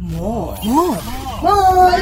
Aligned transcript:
More. 0.00 0.56
More. 0.64 0.96
More. 1.44 2.00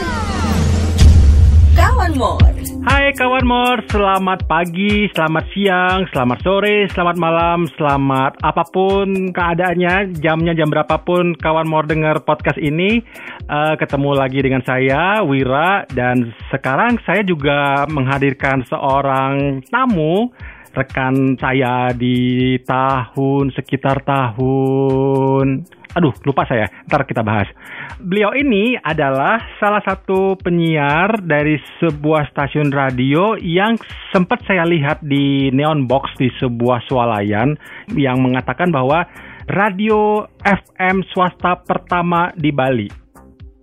Kawan 1.75 2.15
More. 2.15 2.47
Hai 2.87 3.11
kawan 3.11 3.43
Mor, 3.43 3.83
selamat 3.91 4.47
pagi, 4.47 5.11
selamat 5.11 5.45
siang, 5.51 6.07
selamat 6.15 6.39
sore, 6.47 6.87
selamat 6.95 7.19
malam, 7.19 7.67
selamat 7.75 8.39
apa 8.39 8.63
pun 8.71 9.35
keadaannya, 9.35 10.15
jamnya 10.23 10.55
jam 10.55 10.71
berapapun 10.71 11.35
kawan 11.43 11.67
Mor 11.67 11.91
dengar 11.91 12.23
podcast 12.23 12.63
ini. 12.63 13.03
Uh, 13.51 13.75
ketemu 13.75 14.15
lagi 14.15 14.47
dengan 14.47 14.63
saya, 14.63 15.27
Wira, 15.27 15.83
dan 15.91 16.31
sekarang 16.55 17.03
saya 17.03 17.27
juga 17.27 17.83
menghadirkan 17.91 18.63
seorang 18.71 19.67
tamu 19.75 20.31
rekan 20.79 21.35
saya 21.43 21.91
di 21.91 22.55
tahun 22.63 23.51
sekitar 23.51 24.07
tahun 24.07 25.67
aduh 25.99 26.15
lupa 26.23 26.47
saya 26.47 26.71
ntar 26.87 27.03
kita 27.09 27.27
bahas. 27.27 27.51
Beliau 27.99 28.31
ini 28.39 28.79
adalah 28.79 29.43
salah 29.59 29.83
satu 29.83 30.39
penyiar 30.39 31.19
dari 31.25 31.59
sebuah 31.83 32.31
stasiun 32.31 32.71
radio 32.71 33.35
yang 33.41 33.75
sempat 34.15 34.47
saya 34.47 34.63
lihat 34.63 35.03
di 35.03 35.51
neon 35.51 35.91
box 35.91 36.15
di 36.21 36.31
sebuah 36.39 36.87
swalayan 36.87 37.59
yang 37.99 38.23
mengatakan 38.23 38.71
bahwa 38.71 39.03
radio 39.51 40.23
FM 40.47 41.03
swasta 41.11 41.59
pertama 41.67 42.31
di 42.39 42.55
Bali. 42.55 42.89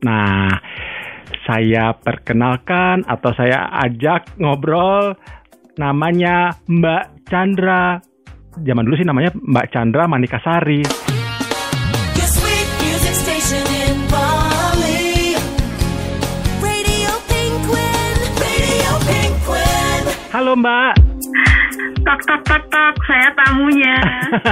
Nah 0.04 0.52
saya 1.46 1.94
perkenalkan 1.96 3.06
atau 3.06 3.32
saya 3.38 3.70
ajak 3.86 4.36
ngobrol 4.42 5.14
namanya 5.78 6.56
Mbak 6.68 7.28
Chandra. 7.28 8.00
Zaman 8.56 8.84
dulu 8.88 8.96
sih 8.96 9.08
namanya 9.08 9.32
Mbak 9.36 9.66
Chandra 9.72 10.08
Manikasari. 10.08 10.82
Your 12.16 12.30
sweet 12.32 12.70
music 12.80 13.16
station 13.20 13.66
in 13.68 13.96
Bali. 14.08 15.36
Radio 16.64 17.12
Penguin. 17.28 18.16
Radio 18.40 18.92
Penguin. 19.04 20.02
Halo 20.32 20.56
Mbak. 20.56 20.94
Tok 22.06 22.22
tok 22.30 22.42
tok 22.46 22.64
tok, 22.70 22.94
saya 23.16 23.32
tamunya. 23.32 23.98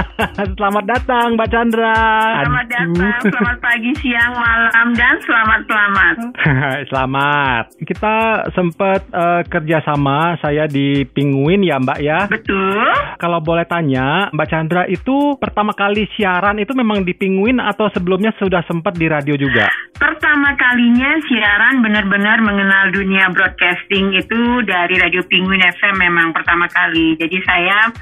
selamat 0.56 0.84
datang 0.88 1.36
Mbak 1.36 1.48
Chandra. 1.52 2.00
Selamat 2.40 2.66
datang, 2.72 3.20
selamat 3.28 3.58
pagi, 3.60 3.92
siang, 4.00 4.32
malam, 4.32 4.86
dan 4.96 5.14
selamat 5.20 5.60
selamat. 5.68 6.16
selamat. 6.90 7.64
Kita 7.84 8.16
sempat 8.56 9.04
uh, 9.12 9.44
kerjasama 9.44 10.40
saya 10.40 10.64
di 10.64 11.04
Penguin 11.04 11.60
ya 11.60 11.76
Mbak 11.76 11.98
ya. 12.00 12.24
Betul. 12.24 12.88
Kalau 13.20 13.44
boleh 13.44 13.68
tanya, 13.68 14.32
Mbak 14.32 14.48
Chandra 14.48 14.88
itu 14.88 15.36
pertama 15.36 15.76
kali 15.76 16.08
siaran 16.16 16.56
itu 16.56 16.72
memang 16.72 17.04
di 17.04 17.12
Penguin 17.12 17.60
atau 17.60 17.92
sebelumnya 17.92 18.32
sudah 18.40 18.64
sempat 18.64 18.96
di 18.96 19.12
radio 19.12 19.36
juga? 19.36 19.68
Pertama 20.00 20.56
kalinya 20.56 21.20
siaran 21.28 21.84
benar-benar 21.84 22.40
mengenal 22.40 22.88
dunia 22.96 23.28
broadcasting 23.28 24.16
itu 24.16 24.64
dari 24.64 24.96
Radio 24.96 25.20
Penguin 25.28 25.60
FM 25.60 26.00
memang 26.00 26.32
pertama 26.32 26.64
kali. 26.72 27.14
Jadi 27.20 27.38
saya 27.44 27.92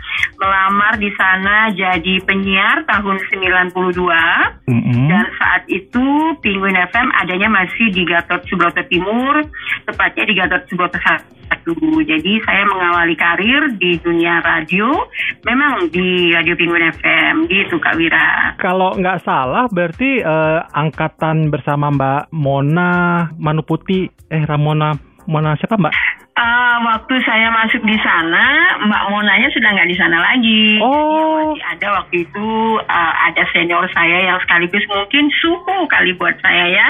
melamar 0.52 1.00
di 1.00 1.08
sana 1.16 1.72
jadi 1.72 2.20
penyiar 2.28 2.84
tahun 2.84 3.16
92 3.72 3.72
Mm-mm. 4.68 5.08
dan 5.08 5.24
saat 5.40 5.64
itu 5.72 6.36
Penguin 6.44 6.76
FM 6.76 7.08
adanya 7.24 7.48
masih 7.48 7.88
di 7.88 8.04
Gatot 8.04 8.44
Subroto 8.44 8.84
Timur, 8.84 9.40
tepatnya 9.88 10.24
di 10.28 10.34
Gatot 10.36 10.62
Subroto 10.68 11.00
1. 11.00 11.24
Jadi 12.04 12.32
saya 12.44 12.64
mengawali 12.68 13.16
karir 13.16 13.76
di 13.76 13.96
dunia 14.00 14.40
radio 14.44 14.92
memang 15.44 15.88
di 15.88 16.32
Radio 16.32 16.56
Penguin 16.56 16.90
FM 16.92 17.48
gitu 17.48 17.80
Kak 17.80 17.96
Wira. 17.96 18.56
Kalau 18.60 18.92
nggak 18.96 19.24
salah 19.24 19.68
berarti 19.72 20.20
eh, 20.20 20.60
angkatan 20.72 21.48
bersama 21.48 21.88
Mbak 21.92 22.22
Mona 22.34 22.92
Manuputi, 23.40 24.08
eh 24.28 24.44
Ramona 24.44 24.96
Mona 25.28 25.54
siapa 25.54 25.78
Mbak? 25.78 25.94
Eh, 26.42 26.76
waktu 26.82 27.14
saya 27.22 27.54
masuk 27.54 27.86
di 27.86 27.94
sana, 28.02 28.74
Mbak 28.82 29.02
Monanya 29.14 29.46
sudah 29.54 29.78
nggak 29.78 29.86
di 29.86 29.94
sana 29.94 30.18
lagi. 30.18 30.82
Oh. 30.82 31.54
Masih 31.54 31.62
ada 31.70 32.02
waktu 32.02 32.26
itu 32.26 32.48
eh, 32.82 33.12
ada 33.30 33.42
senior 33.54 33.86
saya 33.94 34.26
yang 34.26 34.42
sekaligus 34.42 34.82
mungkin 34.90 35.30
suhu 35.38 35.86
kali 35.86 36.10
buat 36.18 36.34
saya 36.42 36.66
ya. 36.66 36.86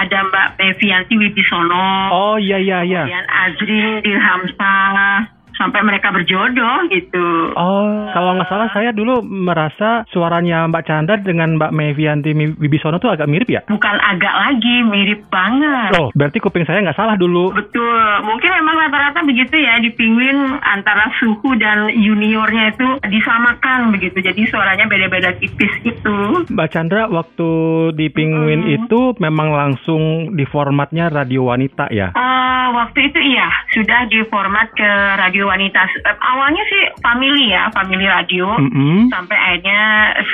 Ada 0.00 0.32
Mbak 0.32 0.48
Pevianti 0.56 1.12
Wibisono, 1.12 2.08
Oh 2.08 2.36
iya 2.40 2.56
iya 2.56 2.80
iya. 2.88 3.04
kemudian 3.04 3.26
Azrin 3.28 4.00
Dirhamsah, 4.00 5.35
sampai 5.56 5.80
mereka 5.82 6.12
berjodoh 6.12 6.86
gitu. 6.92 7.52
Oh, 7.56 8.08
kalau 8.12 8.36
nggak 8.36 8.48
salah 8.48 8.68
saya 8.70 8.92
dulu 8.92 9.24
merasa 9.24 10.04
suaranya 10.12 10.68
Mbak 10.68 10.84
Chandra 10.86 11.16
dengan 11.20 11.56
Mbak 11.56 11.72
Mevianti 11.72 12.30
Wibisono 12.36 13.00
tuh 13.00 13.12
agak 13.12 13.28
mirip 13.28 13.48
ya? 13.48 13.64
Bukan 13.66 13.96
agak 13.96 14.34
lagi, 14.36 14.84
mirip 14.84 15.26
banget. 15.32 15.96
Oh, 15.96 16.12
berarti 16.12 16.38
kuping 16.38 16.68
saya 16.68 16.84
nggak 16.84 16.98
salah 16.98 17.16
dulu. 17.16 17.50
Betul, 17.56 18.00
mungkin 18.28 18.50
memang 18.52 18.76
rata-rata 18.86 19.20
begitu 19.24 19.56
ya 19.56 19.80
di 19.80 19.90
Penguin 19.96 20.60
antara 20.60 21.08
suhu 21.18 21.56
dan 21.56 21.88
juniornya 21.90 22.76
itu 22.76 22.88
disamakan 23.08 23.90
begitu, 23.96 24.20
jadi 24.20 24.42
suaranya 24.48 24.86
beda-beda 24.86 25.32
tipis 25.40 25.72
gitu. 25.82 26.46
Mbak 26.52 26.68
Chandra 26.70 27.08
waktu 27.08 27.50
di 27.96 28.12
Penguin 28.12 28.62
Mm-mm. 28.66 28.76
itu 28.76 29.00
memang 29.18 29.50
langsung 29.52 30.36
di 30.36 30.44
formatnya 30.44 31.08
radio 31.08 31.48
wanita 31.48 31.88
ya? 31.90 32.12
Eh, 32.12 32.66
waktu 32.76 32.98
itu 33.08 33.18
iya 33.22 33.48
sudah 33.72 34.04
di 34.10 34.20
format 34.28 34.68
ke 34.74 34.90
radio 35.16 35.45
wanita. 35.46 35.80
Eh, 36.02 36.16
awalnya 36.18 36.62
sih 36.66 36.82
family 37.00 37.54
ya, 37.54 37.70
family 37.72 38.06
radio. 38.06 38.50
Mm-mm. 38.58 39.08
Sampai 39.08 39.38
akhirnya 39.38 39.80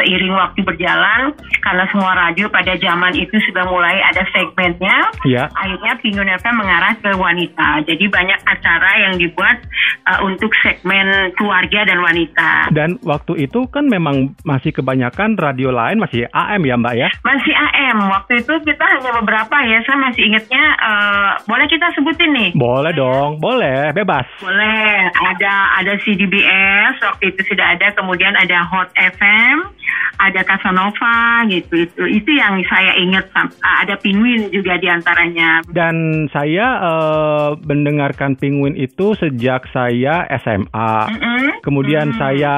seiring 0.00 0.34
waktu 0.34 0.60
berjalan, 0.64 1.36
karena 1.62 1.84
semua 1.92 2.12
radio 2.16 2.48
pada 2.48 2.74
zaman 2.80 3.12
itu 3.14 3.36
sudah 3.48 3.68
mulai 3.68 4.00
ada 4.02 4.24
segmennya, 4.32 4.96
Ya. 5.28 5.46
akhirnya 5.52 5.92
Penguin 6.00 6.32
FM 6.40 6.56
mengarah 6.56 6.94
ke 6.98 7.10
wanita. 7.14 7.84
Jadi 7.86 8.04
banyak 8.08 8.40
acara 8.42 8.90
yang 9.08 9.14
dibuat 9.20 9.62
uh, 10.08 10.20
untuk 10.24 10.50
segmen 10.64 11.32
keluarga 11.36 11.84
dan 11.86 11.98
wanita. 12.00 12.72
Dan 12.72 12.96
waktu 13.04 13.46
itu 13.46 13.68
kan 13.68 13.86
memang 13.86 14.34
masih 14.42 14.72
kebanyakan 14.72 15.36
radio 15.36 15.70
lain 15.70 16.00
masih 16.00 16.26
AM 16.32 16.62
ya 16.64 16.74
Mbak 16.78 16.94
ya? 16.96 17.08
Masih 17.22 17.54
AM, 17.54 17.98
waktu 18.08 18.32
itu 18.42 18.54
kita 18.64 18.84
hanya 18.84 19.10
beberapa 19.20 19.56
ya, 19.62 19.78
saya 19.84 19.98
masih 20.00 20.22
ingatnya, 20.26 20.64
uh, 20.78 21.30
boleh 21.44 21.66
kita 21.68 21.86
sebutin 21.94 22.30
nih? 22.32 22.50
Boleh 22.54 22.92
dong, 22.94 23.38
boleh, 23.38 23.90
bebas. 23.92 24.26
Boleh, 24.40 25.01
ada 25.10 25.82
ada 25.82 25.92
CDBS, 25.98 27.02
waktu 27.02 27.34
itu 27.34 27.40
sudah 27.50 27.74
ada, 27.74 27.90
kemudian 27.96 28.36
ada 28.38 28.62
Hot 28.68 28.92
FM, 28.94 29.72
ada 30.22 30.40
Casanova 30.46 31.42
gitu, 31.50 31.82
itu 31.82 32.02
itu 32.06 32.30
yang 32.36 32.62
saya 32.70 32.94
ingat, 33.00 33.26
ah, 33.34 33.82
ada 33.82 33.98
Penguin 33.98 34.52
juga 34.54 34.78
di 34.78 34.86
antaranya. 34.86 35.66
Dan 35.66 36.28
saya 36.30 36.66
eh, 36.78 37.50
mendengarkan 37.66 38.38
Penguin 38.38 38.78
itu 38.78 39.18
sejak 39.18 39.66
saya 39.74 40.28
SMA. 40.38 40.94
Mm-mm. 41.10 41.64
Kemudian 41.66 42.14
Mm. 42.14 42.18
saya 42.18 42.54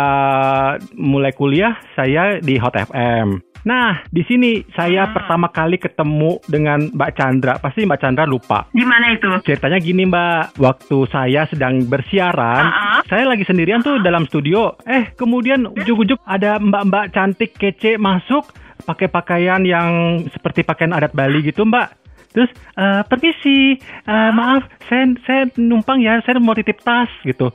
mulai 0.97 1.33
kuliah, 1.33 1.79
saya 1.95 2.43
di 2.43 2.59
Hot 2.59 2.75
FM. 2.75 3.54
Nah, 3.65 4.05
di 4.13 4.21
sini 4.29 4.61
saya 4.77 5.09
Hmm. 5.09 5.15
pertama 5.17 5.49
kali 5.49 5.81
ketemu 5.81 6.37
dengan 6.45 6.93
Mbak 6.93 7.11
Chandra. 7.17 7.53
Pasti 7.57 7.89
Mbak 7.89 7.97
Chandra 7.97 8.25
lupa. 8.29 8.69
Di 8.69 8.85
mana 8.85 9.09
itu? 9.09 9.25
Ceritanya 9.41 9.81
gini 9.81 10.05
Mbak, 10.05 10.61
waktu 10.61 10.97
saya 11.09 11.49
sedang 11.49 11.81
bersiaran, 11.89 12.61
Ah, 12.61 12.77
ah. 12.77 13.01
saya 13.09 13.25
lagi 13.25 13.49
sendirian 13.49 13.81
tuh 13.81 14.05
dalam 14.05 14.29
studio. 14.29 14.77
Eh, 14.85 15.17
kemudian 15.17 15.65
ujuk-ujuk 15.65 16.21
ada 16.29 16.61
mbak-mbak 16.61 17.17
cantik 17.17 17.57
kece 17.57 17.97
masuk 17.97 18.53
pakai 18.85 19.09
pakaian 19.09 19.65
yang 19.65 20.21
seperti 20.29 20.61
pakaian 20.61 20.93
adat 20.93 21.17
Bali 21.17 21.41
gitu 21.41 21.65
Mbak. 21.65 21.89
Terus, 22.37 22.51
"Eh, 22.77 23.03
permisi, 23.09 23.81
eh, 23.81 24.31
maaf, 24.35 24.69
saya 24.93 25.09
saya 25.25 25.43
numpang 25.57 26.05
ya, 26.05 26.21
saya 26.21 26.37
mau 26.37 26.53
titip 26.53 26.85
tas 26.85 27.09
gitu. 27.25 27.49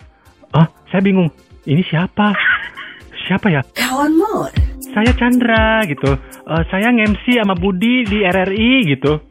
Oh, 0.50 0.66
saya 0.90 1.06
bingung. 1.06 1.30
Ini 1.70 1.86
siapa? 1.86 2.34
Siapa 3.30 3.52
ya? 3.54 3.62
Kawan 3.78 4.18
More. 4.18 4.50
Saya 4.90 5.12
Chandra 5.14 5.86
gitu. 5.86 6.12
"Eh, 6.46 6.64
saya 6.68 6.90
nge-MC 6.90 7.38
sama 7.38 7.54
Budi 7.54 8.04
di 8.04 8.22
RRI 8.22 8.72
gitu. 8.88 9.22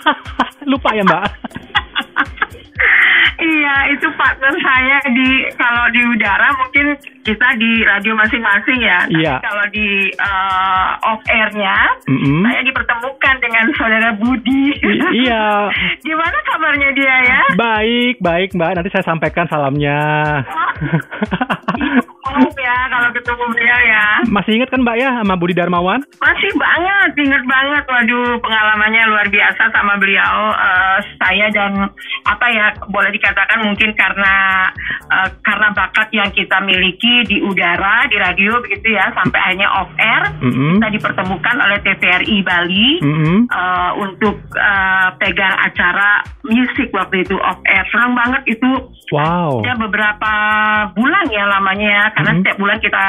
Lupa 0.70 0.92
ya 0.92 1.02
Mbak? 1.02 1.24
Iya, 3.38 3.94
itu 3.94 4.06
partner 4.18 4.50
saya 4.58 4.98
di 5.14 5.28
kalau 5.54 5.86
di 5.94 6.02
udara 6.10 6.50
mungkin 6.58 6.90
kita 7.22 7.54
di 7.54 7.86
radio 7.86 8.10
masing-masing 8.12 8.82
ya. 8.82 8.98
Tapi 9.06 9.14
Iya. 9.14 9.34
kalau 9.38 9.62
di 9.70 9.88
uh, 10.10 10.90
off 11.06 11.22
airnya 11.24 11.76
Mm-mm. 12.10 12.42
saya 12.42 12.66
dipertemukan 12.66 13.34
dengan 13.38 13.64
saudara 13.78 14.10
Budi. 14.18 14.74
I- 14.74 15.22
iya. 15.22 15.70
Gimana 16.06 16.34
kabarnya 16.44 16.90
dia 16.98 17.14
ya? 17.30 17.42
Baik, 17.54 18.18
baik 18.18 18.58
Mbak. 18.58 18.70
Nanti 18.74 18.90
saya 18.90 19.06
sampaikan 19.06 19.46
salamnya. 19.46 20.02
Maaf 22.28 22.56
ya 22.58 22.76
kalau 22.92 23.08
ketemu 23.16 23.44
beliau 23.56 23.80
ya. 23.88 24.06
Masih 24.28 24.52
ingat 24.60 24.68
kan 24.72 24.80
Mbak 24.84 24.96
ya 25.00 25.08
sama 25.20 25.34
Budi 25.40 25.54
Darmawan? 25.56 26.00
Masih 26.20 26.50
banget, 26.56 27.10
inget 27.16 27.44
banget. 27.48 27.84
Waduh, 27.88 28.36
pengalamannya 28.44 29.02
luar 29.08 29.26
biasa 29.32 29.62
sama 29.72 29.96
beliau. 29.96 30.36
Eh, 30.52 30.98
saya 31.20 31.46
dan 31.50 31.72
apa 32.28 32.46
ya, 32.52 32.66
boleh 32.88 33.10
dikatakan 33.14 33.64
mungkin 33.64 33.96
karena 33.96 34.34
eh, 35.08 35.28
karena 35.40 35.68
bakat 35.72 36.08
yang 36.12 36.30
kita 36.32 36.60
miliki 36.62 37.24
di 37.24 37.40
udara, 37.40 38.04
di 38.10 38.16
radio 38.20 38.60
begitu 38.60 38.92
ya, 38.92 39.08
sampai 39.16 39.38
akhirnya 39.40 39.68
off 39.80 39.90
air. 39.96 40.22
Mm-mm. 40.44 40.78
Kita 40.78 40.88
dipertemukan 40.92 41.56
oleh 41.58 41.78
TVRI 41.82 42.36
Bali. 42.44 42.88
Mm-mm. 43.00 43.38
eh, 43.48 43.90
untuk 43.98 44.36
eh, 44.56 45.08
pegang 45.18 45.56
acara 45.58 46.22
musik 46.48 46.88
waktu 46.90 47.22
itu 47.22 47.36
off 47.38 47.60
air. 47.64 47.84
Senang 47.88 48.12
banget 48.16 48.42
itu 48.58 48.70
Wow. 49.08 49.64
ya 49.64 49.72
beberapa 49.72 50.32
bulan 50.92 51.24
ya 51.32 51.48
lamanya 51.48 51.88
ya 51.88 52.04
karena 52.12 52.30
Mhm. 52.36 52.38
setiap 52.44 52.56
bulan 52.60 52.76
kita 52.76 53.04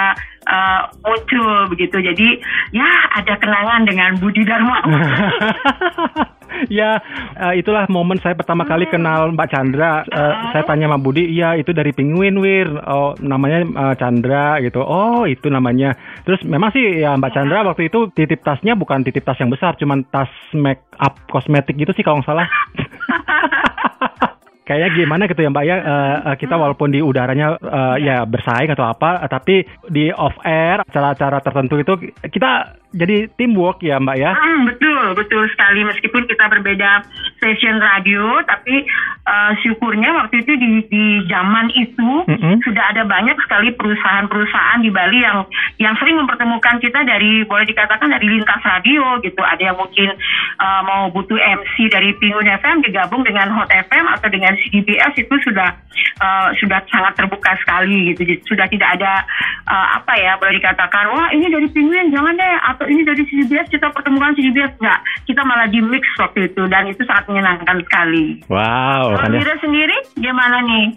uh, 0.47 0.81
muncul 1.03 1.67
begitu 1.67 1.97
jadi 1.99 2.29
ya 2.71 2.87
ada 3.19 3.35
kenangan 3.35 3.83
dengan 3.83 4.15
Budi 4.15 4.47
Dharma 4.47 4.79
ya, 6.79 6.99
eh, 7.37 7.53
itulah 7.61 7.85
momen 7.87 8.17
saya 8.19 8.35
pertama 8.35 8.65
kali 8.65 8.89
kenal 8.89 9.31
Mbak 9.33 9.49
Chandra. 9.49 10.03
Eh, 10.05 10.33
saya 10.53 10.63
tanya 10.65 10.89
sama 10.89 10.99
Budi, 11.01 11.25
iya 11.29 11.55
itu 11.55 11.71
dari 11.71 11.93
Penguin 11.95 12.39
Wir. 12.41 12.67
Oh, 12.85 13.15
namanya 13.21 13.65
eh, 13.65 13.95
Chandra 13.97 14.59
gitu. 14.63 14.81
Oh, 14.81 15.25
itu 15.25 15.47
namanya. 15.47 15.93
Terus 16.25 16.41
memang 16.45 16.73
sih 16.73 17.01
ya 17.01 17.15
Mbak 17.15 17.31
Chandra 17.33 17.65
waktu 17.65 17.87
itu 17.87 18.09
titip 18.13 18.41
tasnya 18.41 18.73
bukan 18.73 19.05
titip 19.05 19.23
tas 19.23 19.39
yang 19.39 19.53
besar, 19.53 19.77
cuman 19.77 20.05
tas 20.09 20.29
make 20.55 20.83
up 20.99 21.15
kosmetik 21.29 21.77
gitu 21.77 21.93
sih 21.93 22.03
kalau 22.03 22.21
nggak 22.21 22.29
salah. 22.29 22.47
Kayaknya 24.69 24.89
gimana 25.01 25.25
gitu 25.25 25.41
ya 25.41 25.49
Mbak 25.49 25.65
ya 25.65 25.77
eh, 25.81 26.35
kita 26.37 26.53
walaupun 26.53 26.93
di 26.93 27.01
udaranya 27.01 27.57
eh, 27.57 28.05
ya 28.05 28.21
bersaing 28.29 28.69
atau 28.69 28.85
apa 28.85 29.25
tapi 29.25 29.65
di 29.89 30.13
off 30.13 30.37
air 30.45 30.85
acara-acara 30.85 31.41
tertentu 31.41 31.81
itu 31.81 31.93
kita 32.29 32.77
jadi 32.89 33.29
teamwork 33.37 33.85
ya 33.85 34.01
Mbak 34.01 34.17
ya. 34.17 34.33
Hmm, 34.33 34.65
betul, 34.65 35.13
betul 35.13 35.45
sekali. 35.53 35.85
Meskipun 35.85 36.25
kita 36.25 36.49
berbeda 36.49 37.05
station 37.37 37.77
radio, 37.77 38.41
tapi 38.49 38.81
uh, 39.29 39.53
syukurnya 39.61 40.09
waktu 40.17 40.41
itu 40.41 40.57
di, 40.57 40.71
di 40.89 41.05
zaman 41.29 41.69
itu 41.77 42.25
Mm-mm. 42.25 42.65
sudah 42.65 42.89
ada 42.89 43.05
banyak 43.05 43.37
sekali 43.45 43.69
perusahaan-perusahaan 43.77 44.81
di 44.81 44.89
Bali 44.89 45.21
yang 45.21 45.45
yang 45.77 45.93
sering 46.01 46.17
mempertemukan 46.17 46.81
kita 46.81 47.05
dari 47.05 47.45
boleh 47.45 47.69
dikatakan 47.69 48.09
dari 48.09 48.25
lintas 48.25 48.61
radio 48.65 49.21
gitu. 49.21 49.41
Ada 49.45 49.69
yang 49.69 49.77
mungkin 49.77 50.09
uh, 50.57 50.81
mau 50.81 51.13
butuh 51.13 51.37
MC 51.37 51.93
dari 51.93 52.17
Pingun 52.17 52.49
FM 52.49 52.81
digabung 52.81 53.21
dengan 53.21 53.53
Hot 53.53 53.69
FM 53.69 54.09
atau 54.17 54.27
dengan 54.33 54.57
CDBS 54.65 55.13
itu 55.13 55.35
sudah 55.45 55.77
uh, 56.25 56.49
sudah 56.57 56.81
sangat 56.89 57.13
terbuka 57.21 57.53
sekali 57.61 58.17
gitu. 58.17 58.25
Sudah 58.49 58.65
tidak 58.65 58.97
ada 58.97 59.21
uh, 59.69 60.01
apa 60.01 60.17
ya 60.17 60.41
boleh 60.41 60.57
dikatakan 60.57 61.05
wah 61.13 61.29
ini 61.29 61.53
dari 61.53 61.69
Penguin 61.69 62.09
jangan 62.09 62.33
deh 62.33 62.55
atau 62.79 62.87
ini 62.87 63.03
dari 63.03 63.27
CDBS 63.27 63.67
kita 63.67 63.91
pertemukan 63.91 64.31
CDBS 64.39 64.79
enggak 64.79 65.03
kita 65.27 65.43
malah 65.43 65.67
di 65.67 65.83
mix 65.83 66.07
waktu 66.15 66.47
itu 66.47 66.63
dan 66.71 66.87
itu 66.87 67.03
sangat 67.03 67.27
menyenangkan 67.27 67.83
sekali. 67.83 68.39
Wow, 68.47 69.19
Kalau 69.19 69.19
kan 69.19 69.35
ya. 69.35 69.39
Wira 69.43 69.55
sendiri 69.59 69.97
gimana 70.15 70.63
nih? 70.63 70.87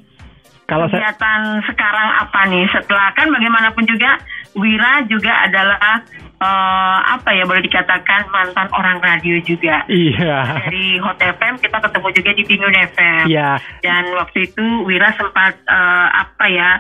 Kalau 0.71 0.87
saya 0.87 1.11
Kegiatan 1.11 1.67
sekarang 1.67 2.09
apa 2.23 2.41
nih? 2.47 2.65
Setelah 2.71 3.11
kan 3.19 3.27
bagaimanapun 3.35 3.83
juga 3.91 4.23
Wira 4.55 5.03
juga 5.11 5.43
adalah 5.43 6.07
eh, 6.43 6.99
apa 7.15 7.31
ya 7.31 7.47
boleh 7.47 7.63
dikatakan 7.63 8.27
mantan 8.35 8.69
orang 8.75 8.99
radio 8.99 9.39
juga. 9.47 9.87
iya. 9.87 10.59
Dari 10.67 10.99
Hot 10.99 11.19
FM 11.19 11.63
kita 11.63 11.79
ketemu 11.79 12.09
juga 12.19 12.31
di 12.35 12.43
Bingun 12.43 12.75
FM. 12.75 13.25
Iya. 13.31 13.51
Dan 13.81 14.03
waktu 14.19 14.51
itu 14.51 14.65
Wira 14.83 15.15
sempat 15.15 15.55
eh, 15.63 16.09
apa 16.11 16.47
ya 16.51 16.71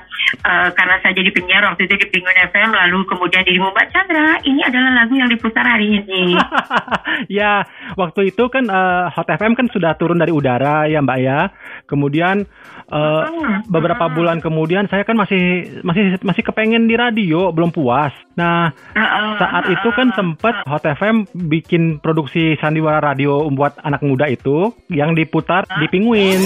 eh, 0.42 0.68
karena 0.74 0.96
saya 0.98 1.14
jadi 1.14 1.30
penyiar 1.30 1.62
waktu 1.70 1.86
itu 1.86 1.94
di 2.02 2.06
Bingun 2.10 2.36
FM 2.50 2.68
lalu 2.74 2.98
kemudian 3.06 3.46
di 3.46 3.54
Mbak 3.56 3.86
Chandra 3.94 4.42
ini 4.42 4.60
adalah 4.66 4.90
lagu 5.04 5.14
yang 5.14 5.30
diputar 5.30 5.62
hari 5.62 6.02
ini. 6.02 6.34
ya, 7.38 7.62
waktu 7.94 8.34
itu 8.34 8.44
kan 8.50 8.66
eh, 8.66 9.04
Hot 9.14 9.28
FM 9.30 9.54
kan 9.54 9.66
sudah 9.70 9.94
turun 9.94 10.18
dari 10.18 10.34
udara 10.34 10.90
ya 10.90 10.98
Mbak 10.98 11.18
ya. 11.22 11.40
Kemudian 11.86 12.44
Hmm. 12.92 13.64
beberapa 13.72 14.04
bulan 14.12 14.44
kemudian 14.44 14.84
saya 14.92 15.00
kan 15.08 15.16
masih 15.16 15.64
masih 15.80 16.20
masih 16.20 16.42
kepengen 16.44 16.84
di 16.84 16.92
radio, 16.92 17.48
belum 17.48 17.72
puas. 17.72 18.12
Nah, 18.36 18.68
Heeh. 18.92 19.32
Saat 19.52 19.68
itu 19.68 19.88
kan 19.92 20.08
sempat 20.16 20.64
Hot 20.64 20.80
FM 20.80 21.28
bikin 21.52 22.00
produksi 22.00 22.56
sandiwara 22.56 23.04
radio 23.04 23.44
buat 23.52 23.76
anak 23.84 24.00
muda 24.00 24.24
itu 24.24 24.72
yang 24.88 25.12
diputar 25.12 25.68
di 25.76 25.92
Penguin. 25.92 26.40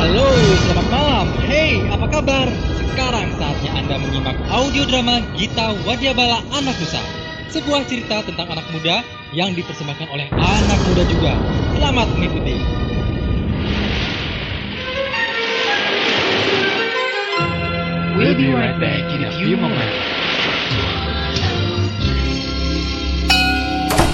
Halo, 0.00 0.28
selamat 0.56 0.88
malam. 0.88 1.26
Hey, 1.44 1.84
apa 1.92 2.06
kabar? 2.08 2.48
Sekarang 2.80 3.28
saatnya 3.36 3.70
Anda 3.76 3.96
menyimak 4.00 4.40
audio 4.48 4.88
drama 4.88 5.20
Gita 5.36 5.76
Wadyabala 5.84 6.40
Anak 6.56 6.80
Nusa. 6.80 7.04
Sebuah 7.52 7.84
cerita 7.84 8.24
tentang 8.24 8.56
anak 8.56 8.64
muda 8.72 9.04
yang 9.36 9.52
dipersembahkan 9.52 10.08
oleh 10.16 10.32
anak 10.32 10.80
muda 10.88 11.04
juga. 11.12 11.36
Selamat 11.76 12.08
mengikuti. 12.16 12.56
We'll 18.14 18.38
be 18.38 18.46
right 18.54 18.78
back 18.78 19.10
in 19.10 19.26
a 19.26 19.32
few 19.42 19.58
moments. 19.58 19.98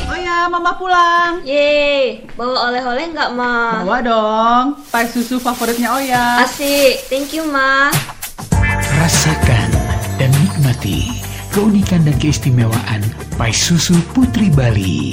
Oh 0.09 0.17
ya, 0.17 0.49
mama 0.49 0.73
pulang. 0.81 1.45
Yeay, 1.45 2.25
bawa 2.33 2.73
oleh-oleh 2.73 3.13
nggak, 3.13 3.29
Ma? 3.37 3.85
Bawa 3.85 4.01
dong, 4.01 4.81
pai 4.89 5.05
susu 5.05 5.37
favoritnya 5.37 5.93
Oya. 6.01 6.49
Asik, 6.49 7.13
thank 7.13 7.37
you, 7.37 7.45
Ma. 7.45 7.93
Rasakan 9.05 9.69
dan 10.17 10.33
nikmati 10.41 11.21
keunikan 11.53 12.01
dan 12.01 12.17
keistimewaan 12.17 13.05
pai 13.37 13.53
susu 13.53 14.01
Putri 14.17 14.49
Bali. 14.49 15.13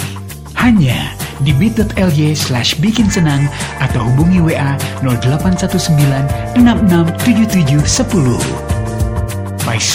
Hanya 0.55 1.11
di 1.43 1.51
bit.ly 1.51 2.31
slash 2.31 2.79
bikin 2.79 3.11
senang 3.11 3.51
atau 3.83 3.99
hubungi 3.99 4.39
WA 4.39 4.79
0819 5.03 6.55
667710. 6.55 8.76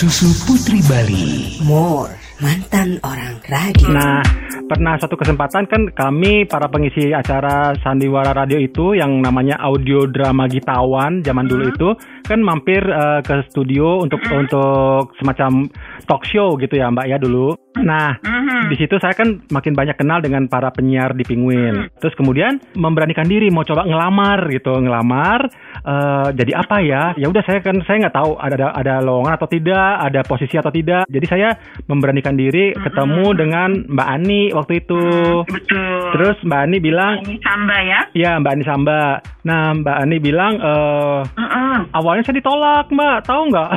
Susu 0.02 0.34
Putri 0.42 0.82
Bali. 0.90 1.62
More 1.62 2.10
mantan 2.42 2.98
orang 3.06 3.38
radio. 3.46 3.94
Nah, 3.94 4.18
pernah 4.66 4.98
satu 4.98 5.14
kesempatan 5.14 5.70
kan 5.70 5.94
kami 5.94 6.42
para 6.42 6.66
pengisi 6.66 7.14
acara 7.14 7.70
Sandiwara 7.78 8.34
Radio 8.34 8.58
itu 8.58 8.98
yang 8.98 9.22
namanya 9.22 9.62
audio 9.62 10.10
drama 10.10 10.50
Gitawan 10.50 11.22
zaman 11.22 11.46
dulu 11.46 11.70
itu 11.70 11.88
kan 12.22 12.40
mampir 12.40 12.80
eh, 12.80 13.20
ke 13.20 13.46
studio 13.48 13.98
untuk 13.98 14.22
untuk 14.28 15.14
semacam 15.16 15.66
talk 16.04 16.22
show 16.24 16.54
gitu 16.56 16.74
ya 16.74 16.88
Mbak 16.88 17.06
ya 17.06 17.16
dulu. 17.16 17.54
Nah, 17.72 18.20
Mhm. 18.20 18.68
di 18.68 18.76
situ 18.76 18.96
saya 18.96 19.12
kan 19.12 19.40
makin 19.48 19.72
banyak 19.72 19.96
kenal 19.96 20.20
dengan 20.20 20.44
para 20.44 20.68
penyiar 20.68 21.12
di 21.12 21.24
Penguin. 21.24 21.88
Terus 21.96 22.12
kemudian 22.12 22.60
memberanikan 22.74 23.24
diri 23.24 23.48
mau 23.48 23.62
coba 23.62 23.82
ngelamar 23.82 24.44
gitu, 24.48 24.76
ngelamar 24.76 25.48
eh, 25.82 26.28
jadi 26.32 26.52
apa 26.54 26.76
ya? 26.78 27.02
Ya 27.16 27.26
udah 27.26 27.42
saya 27.42 27.58
kan 27.58 27.80
saya 27.82 28.06
nggak 28.06 28.14
tahu 28.14 28.36
ada 28.36 28.54
ada- 28.54 28.74
ada 28.74 28.94
lowongan 29.00 29.34
atau 29.34 29.48
tidak, 29.48 29.72
ada 29.98 30.20
posisi 30.22 30.54
atau 30.54 30.68
tidak. 30.68 31.08
Jadi 31.08 31.26
saya 31.26 31.48
memberanikan 31.86 32.34
diri 32.34 32.70
ketemu 32.72 33.24
dengan 33.32 33.70
Mbak 33.88 34.08
Ani 34.08 34.42
waktu 34.52 34.72
itu. 34.78 35.02
Betul. 35.42 36.00
Terus 36.12 36.36
Mbak 36.42 36.60
Ani 36.60 36.76
bilang, 36.78 37.14
ini 37.22 37.40
Samba 37.40 37.76
ya. 37.80 38.00
ya 38.12 38.30
Mbak 38.36 38.52
Ani 38.52 38.64
Samba. 38.64 39.00
Nah 39.42 39.72
Mbak 39.74 39.96
Ani 39.98 40.16
bilang, 40.18 40.52
eh 40.56 41.20
Heeh. 41.32 41.76
Awalnya 42.12 42.28
saya 42.28 42.44
ditolak 42.44 42.92
Mbak, 42.92 43.18
tahu 43.24 43.42
nggak? 43.48 43.70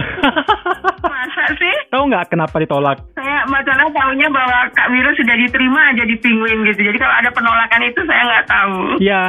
Masa 1.08 1.44
sih? 1.56 1.76
tahu 1.88 2.04
nggak 2.12 2.28
kenapa 2.28 2.56
ditolak? 2.60 3.00
Saya 3.16 3.48
masalah 3.48 3.88
tahunya 3.96 4.28
bahwa 4.28 4.60
Kak 4.76 4.92
Wiro 4.92 5.16
sudah 5.16 5.40
diterima 5.40 5.96
aja 5.96 6.04
di 6.04 6.20
Penguin 6.20 6.68
gitu. 6.68 6.84
Jadi 6.84 7.00
kalau 7.00 7.16
ada 7.16 7.32
penolakan 7.32 7.82
itu 7.88 8.02
saya 8.04 8.22
nggak 8.28 8.48
tahu. 8.52 8.76
Iya, 9.00 9.22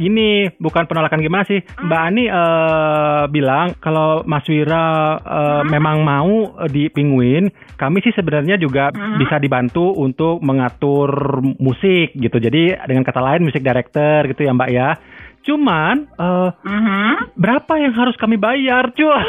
gini 0.00 0.48
bukan 0.56 0.88
penolakan 0.88 1.20
gimana 1.20 1.44
sih 1.44 1.60
Mbak 1.60 2.00
Ani 2.00 2.24
eh, 2.32 3.22
bilang 3.28 3.76
kalau 3.76 4.24
Mas 4.24 4.48
Wira 4.48 5.20
eh, 5.20 5.62
memang 5.68 6.00
mau 6.00 6.56
eh, 6.64 6.72
di 6.72 6.88
Penguin, 6.88 7.52
kami 7.76 8.00
sih 8.00 8.16
sebenarnya 8.16 8.56
juga 8.56 8.88
bisa 9.20 9.36
dibantu 9.36 9.92
untuk 9.92 10.40
mengatur 10.40 11.44
musik 11.60 12.16
gitu. 12.16 12.40
Jadi 12.40 12.72
dengan 12.88 13.04
kata 13.04 13.20
lain 13.20 13.44
musik 13.44 13.60
director 13.60 14.24
gitu 14.32 14.48
ya 14.48 14.56
Mbak 14.56 14.72
ya. 14.72 14.96
Cuman 15.46 16.10
eh, 16.10 16.48
Mhm. 16.60 17.32
berapa 17.34 17.72
yang 17.76 17.94
harus 17.94 18.14
kami 18.16 18.34
bayar, 18.36 18.90
cuy? 18.90 19.06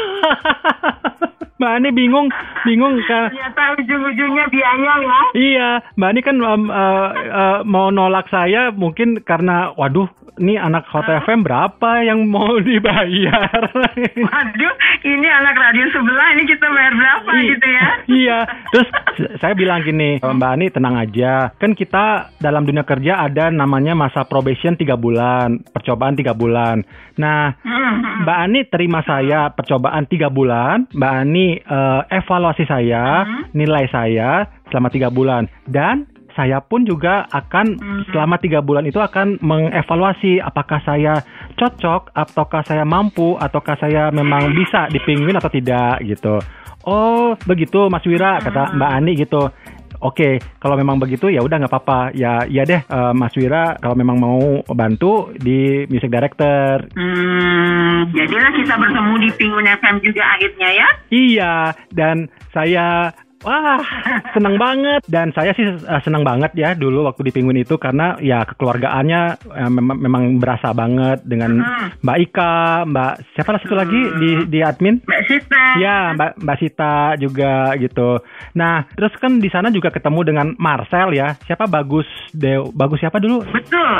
Mbak 1.58 1.72
Ani 1.74 1.90
bingung, 1.90 2.30
bingung 2.62 2.94
kan? 3.02 3.34
Ternyata 3.34 3.74
ujung-ujungnya 3.76 4.46
biaya 4.46 4.94
ya. 4.96 5.18
Iya, 5.34 5.70
Mbak 5.94 6.08
Ani 6.08 6.20
kan 6.22 6.36
um, 6.38 6.70
uh, 6.70 7.08
uh, 7.10 7.58
mau 7.66 7.90
nolak 7.90 8.30
saya 8.30 8.70
mungkin 8.70 9.18
karena, 9.18 9.74
waduh, 9.74 10.06
ini 10.38 10.54
anak 10.54 10.86
Hot 10.86 11.02
FM 11.02 11.42
berapa 11.42 12.06
yang 12.06 12.22
mau 12.24 12.46
dibayar? 12.62 13.74
Waduh, 14.14 14.74
ini 15.02 15.26
anak 15.26 15.58
radio 15.58 15.90
sebelah 15.90 16.28
ini 16.30 16.46
kita 16.46 16.62
bayar 16.62 16.94
berapa 16.94 17.30
I- 17.34 17.48
gitu 17.50 17.66
ya? 17.66 17.86
iya, 18.22 18.38
terus 18.70 18.88
saya 19.36 19.58
bilang 19.58 19.82
gini, 19.82 20.22
Mbak 20.22 20.50
Ani 20.54 20.70
tenang 20.70 20.94
aja, 20.94 21.50
kan 21.58 21.74
kita 21.74 22.30
dalam 22.38 22.62
dunia 22.62 22.86
kerja 22.86 23.18
ada 23.18 23.50
namanya 23.50 23.98
masa 23.98 24.22
probation 24.22 24.78
tiga 24.78 24.94
bulan, 24.94 25.58
percobaan 25.68 26.07
tiga 26.14 26.32
bulan. 26.32 26.86
Nah, 27.18 27.56
Hmm. 27.60 28.22
Mbak 28.24 28.38
Ani 28.44 28.60
terima 28.68 29.00
saya 29.04 29.48
percobaan 29.52 30.04
tiga 30.10 30.28
bulan, 30.28 30.88
Mbak 30.92 31.12
Ani 31.12 31.56
eh, 31.56 32.00
evaluasi 32.12 32.64
saya, 32.68 33.24
nilai 33.56 33.88
saya 33.88 34.44
selama 34.68 34.88
tiga 34.92 35.08
bulan, 35.08 35.48
dan 35.64 36.04
saya 36.38 36.62
pun 36.62 36.86
juga 36.86 37.26
akan 37.34 37.66
selama 38.14 38.38
tiga 38.38 38.62
bulan 38.62 38.86
itu 38.86 39.02
akan 39.02 39.42
mengevaluasi 39.42 40.38
apakah 40.38 40.78
saya 40.86 41.18
cocok, 41.58 42.14
ataukah 42.14 42.62
saya 42.62 42.86
mampu, 42.86 43.34
ataukah 43.34 43.74
saya 43.74 44.14
memang 44.14 44.54
bisa 44.54 44.86
di 44.86 45.02
Penguin 45.02 45.34
atau 45.34 45.50
tidak 45.50 45.98
gitu. 46.06 46.38
Oh 46.86 47.34
begitu 47.42 47.90
Mas 47.90 48.06
Wira 48.06 48.38
kata 48.38 48.70
Mbak 48.78 48.90
Ani 48.94 49.12
gitu. 49.18 49.50
Oke, 49.98 50.38
kalau 50.62 50.78
memang 50.78 51.02
begitu 51.02 51.26
ya 51.26 51.42
udah 51.42 51.58
nggak 51.58 51.72
apa-apa. 51.74 52.14
Ya, 52.14 52.46
ya 52.46 52.62
deh, 52.62 52.82
eh, 52.86 53.12
Mas 53.14 53.34
Wira 53.34 53.74
kalau 53.82 53.98
memang 53.98 54.16
mau 54.18 54.62
bantu 54.70 55.34
di 55.34 55.86
music 55.90 56.10
director, 56.10 56.86
Hmm, 56.94 58.14
jadilah 58.14 58.52
kita 58.54 58.74
bertemu 58.78 59.14
di 59.26 59.28
Pingun 59.34 59.66
FM 59.66 59.96
juga 60.02 60.22
akhirnya 60.38 60.68
ya. 60.70 60.88
Iya, 61.10 61.54
dan 61.90 62.30
saya 62.54 63.10
wah 63.44 63.80
senang 64.34 64.56
banget 64.56 65.02
dan 65.06 65.30
saya 65.34 65.54
sih 65.54 65.66
eh, 65.66 66.00
senang 66.02 66.22
banget 66.26 66.52
ya 66.54 66.74
dulu 66.74 67.06
waktu 67.06 67.28
di 67.28 67.32
Penguin 67.34 67.62
itu 67.62 67.78
karena 67.78 68.18
ya 68.18 68.42
kekeluargaannya 68.46 69.20
eh, 69.52 69.70
memang, 69.70 69.96
memang 69.98 70.22
berasa 70.42 70.70
banget 70.72 71.22
dengan 71.26 71.62
Mbak 71.98 72.18
Ika, 72.30 72.54
Mbak 72.86 73.12
siapa 73.34 73.50
lah 73.54 73.60
satu 73.62 73.74
lagi 73.74 74.00
di 74.18 74.30
di 74.48 74.58
admin? 74.62 75.02
Mbak 75.02 75.22
Sita. 75.26 75.64
Ya, 75.82 76.14
Mbak 76.14 76.30
Mbak 76.42 76.58
Sita 76.62 76.94
juga 77.18 77.74
gitu. 77.76 78.22
Nah, 78.54 78.86
terus 78.94 79.12
kan 79.18 79.42
di 79.42 79.48
sana 79.50 79.68
juga 79.74 79.90
ketemu 79.90 80.20
dengan 80.24 80.46
Marcel 80.56 81.14
ya. 81.14 81.34
Siapa 81.44 81.66
Bagus 81.66 82.06
Dew 82.32 82.70
Bagus 82.72 83.02
siapa 83.02 83.18
dulu? 83.18 83.42
Betul. 83.50 83.90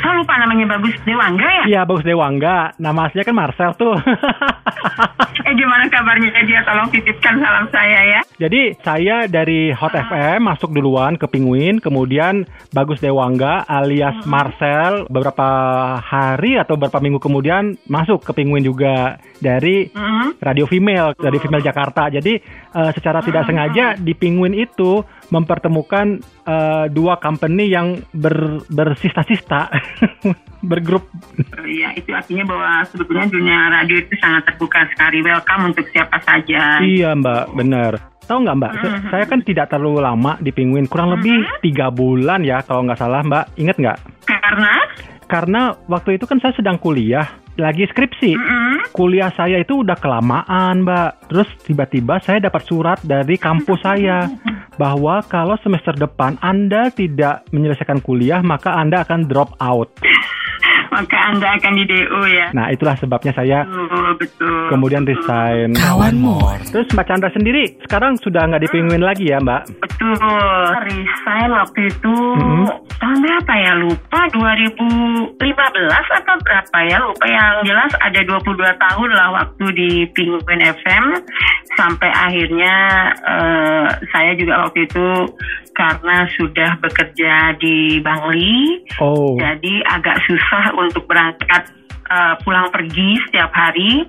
Saya 0.00 0.12
lupa 0.18 0.34
namanya 0.40 0.76
Bagus 0.78 0.94
Dewangga 1.06 1.46
ya? 1.46 1.64
Iya, 1.70 1.80
Bagus 1.86 2.04
Dewangga. 2.06 2.74
Nama 2.80 3.00
aslinya 3.08 3.24
kan 3.26 3.36
Marcel 3.36 3.70
tuh. 3.78 3.96
Eh 5.44 5.52
gimana 5.60 5.84
kabarnya 5.92 6.32
dia? 6.48 6.64
Tolong 6.64 6.88
titipkan 6.88 7.36
salam 7.36 7.68
saya 7.68 8.00
ya. 8.16 8.20
Jadi 8.40 8.72
saya 8.84 9.24
dari 9.24 9.72
Hot 9.72 9.96
FM 9.96 10.44
masuk 10.44 10.76
duluan 10.76 11.16
ke 11.16 11.24
Penguin, 11.24 11.80
kemudian 11.80 12.44
Bagus 12.70 13.00
Dewangga 13.00 13.64
alias 13.64 14.28
Marcel 14.28 15.08
beberapa 15.08 15.48
hari 15.98 16.60
atau 16.60 16.76
beberapa 16.76 17.00
minggu 17.00 17.16
kemudian 17.16 17.80
masuk 17.88 18.20
ke 18.20 18.36
Penguin 18.36 18.62
juga 18.62 19.16
dari 19.40 19.88
Hmm. 19.94 20.36
Radio 20.40 20.68
Female, 20.68 21.16
dari 21.16 21.40
Female 21.40 21.64
Jakarta. 21.64 22.12
Jadi 22.12 22.36
eh, 22.38 22.90
secara 22.92 23.24
tidak 23.24 23.48
sengaja 23.48 23.96
di 23.96 24.12
Penguin 24.12 24.52
itu 24.52 25.00
mempertemukan 25.32 26.20
eh, 26.44 26.86
dua 26.92 27.16
company 27.16 27.72
yang 27.72 28.04
ber, 28.12 28.60
bersista-sista, 28.68 29.72
bergrup. 30.70 31.08
Iya, 31.64 31.96
itu 31.96 32.12
artinya 32.12 32.44
bahwa 32.44 32.84
sebetulnya 32.88 33.26
dunia 33.32 33.58
radio 33.72 33.96
itu 33.96 34.14
sangat 34.20 34.52
terbuka 34.52 34.84
sekali. 34.92 35.24
Welcome 35.24 35.72
untuk 35.72 35.88
siapa 35.88 36.20
saja. 36.20 36.84
Iya 36.84 37.16
Mbak, 37.16 37.44
benar. 37.56 38.13
Tahu 38.24 38.38
nggak 38.40 38.56
Mbak, 38.56 38.72
se- 38.74 38.92
saya 39.08 39.24
kan 39.24 39.40
tidak 39.40 39.68
terlalu 39.68 40.00
lama 40.00 40.36
di 40.38 40.48
Penguin, 40.48 40.84
kurang 40.84 41.12
lebih 41.12 41.32
tiga 41.60 41.88
bulan 41.88 42.40
ya 42.40 42.60
kalau 42.60 42.82
nggak 42.82 42.96
salah 42.96 43.20
Mbak. 43.20 43.44
Ingat 43.56 43.76
nggak? 43.76 43.98
Karena 44.24 44.72
Karena 45.24 45.62
waktu 45.84 46.16
itu 46.16 46.24
kan 46.24 46.36
saya 46.36 46.52
sedang 46.52 46.76
kuliah, 46.76 47.24
lagi 47.56 47.84
skripsi. 47.84 48.36
mm, 48.36 48.92
Kuliah 48.92 49.32
saya 49.32 49.56
itu 49.56 49.80
udah 49.80 49.96
kelamaan, 49.96 50.84
Mbak. 50.84 51.10
Terus 51.28 51.48
tiba-tiba 51.64 52.20
saya 52.20 52.38
dapat 52.38 52.62
surat 52.62 53.00
dari 53.00 53.34
kampus 53.34 53.80
saya 53.80 54.28
bahwa 54.74 55.24
kalau 55.24 55.56
semester 55.58 55.92
depan 55.92 56.36
Anda 56.38 56.90
tidak 56.90 57.48
menyelesaikan 57.50 58.00
kuliah, 58.00 58.40
maka 58.40 58.72
Anda 58.72 59.00
akan 59.00 59.24
drop 59.24 59.56
out. 59.58 59.88
maka 60.94 61.18
Anda 61.28 61.58
akan 61.58 61.72
di 61.74 61.84
DO 61.84 62.20
ya. 62.24 62.46
Nah, 62.54 62.70
itulah 62.70 62.94
sebabnya 62.94 63.34
saya 63.34 63.66
Betul, 63.66 64.14
betul. 64.14 64.62
kemudian 64.70 65.02
resign. 65.02 65.74
Kawan 65.74 66.14
Mor. 66.16 66.58
Terus 66.64 66.86
Mbak 66.88 67.06
Chandra 67.06 67.30
sendiri 67.30 67.74
sekarang 67.82 68.14
sudah 68.22 68.46
nggak 68.46 68.62
di 68.62 68.70
Penguin 68.70 69.02
lagi 69.02 69.26
ya, 69.26 69.42
Mbak? 69.42 69.62
Betul. 69.82 70.16
Resign 70.80 71.50
waktu 71.50 71.80
itu 71.88 72.14
Mhm. 72.14 72.66
tahun 72.94 73.18
berapa 73.18 73.52
ya? 73.56 73.72
Lupa 73.76 74.20
2015 74.30 76.06
atau 76.14 76.34
berapa 76.40 76.78
ya? 76.84 76.96
Lupa 77.00 77.26
yang 77.26 77.52
jelas 77.64 77.90
ada 77.98 78.20
22 78.22 78.54
tahun 78.72 79.10
lah 79.10 79.28
waktu 79.34 79.64
di 79.72 79.90
Penguin 80.12 80.62
FM 80.62 81.04
sampai 81.74 82.10
akhirnya 82.10 82.74
eh, 83.22 83.88
saya 84.10 84.32
juga 84.38 84.66
waktu 84.66 84.86
itu 84.86 85.08
karena 85.74 86.26
sudah 86.38 86.70
bekerja 86.78 87.58
di 87.58 87.98
Bangli 87.98 88.86
Oh, 89.02 89.34
jadi 89.34 89.82
agak 89.90 90.22
susah 90.26 90.74
untuk 90.78 91.04
berangkat 91.10 91.70
eh, 92.10 92.34
pulang 92.46 92.70
pergi 92.70 93.18
setiap 93.28 93.50
hari. 93.54 94.06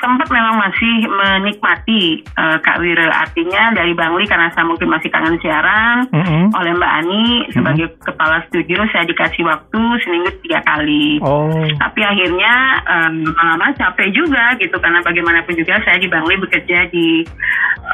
Sempat 0.00 0.32
memang 0.32 0.56
masih 0.56 0.94
menikmati 1.06 2.02
eh, 2.24 2.56
Kak 2.58 2.80
Wira. 2.80 3.12
Artinya 3.12 3.70
dari 3.70 3.92
Bangli 3.92 4.24
karena 4.24 4.48
saya 4.50 4.64
mungkin 4.64 4.88
masih 4.88 5.12
kangen 5.12 5.36
siaran. 5.38 6.08
Mm-mm. 6.08 6.50
Oleh 6.50 6.72
Mbak 6.72 6.92
Ani 6.98 7.24
sebagai 7.52 7.92
kepala 8.00 8.40
studio 8.48 8.80
saya 8.90 9.04
dikasih 9.04 9.44
waktu 9.44 9.80
seminggu 10.00 10.32
tiga 10.40 10.64
kali. 10.64 11.20
oh, 11.20 11.52
Tapi 11.76 12.00
akhirnya 12.00 12.52
em, 12.82 13.28
lama-lama 13.28 13.76
capek 13.76 14.08
juga 14.10 14.56
gitu 14.56 14.76
karena 14.76 15.04
bagaimanapun 15.04 15.52
juga 15.52 15.76
saya 15.84 16.00
di 16.00 16.08
Bangli 16.08 16.34
bekerja 16.38 16.88
di 16.88 17.20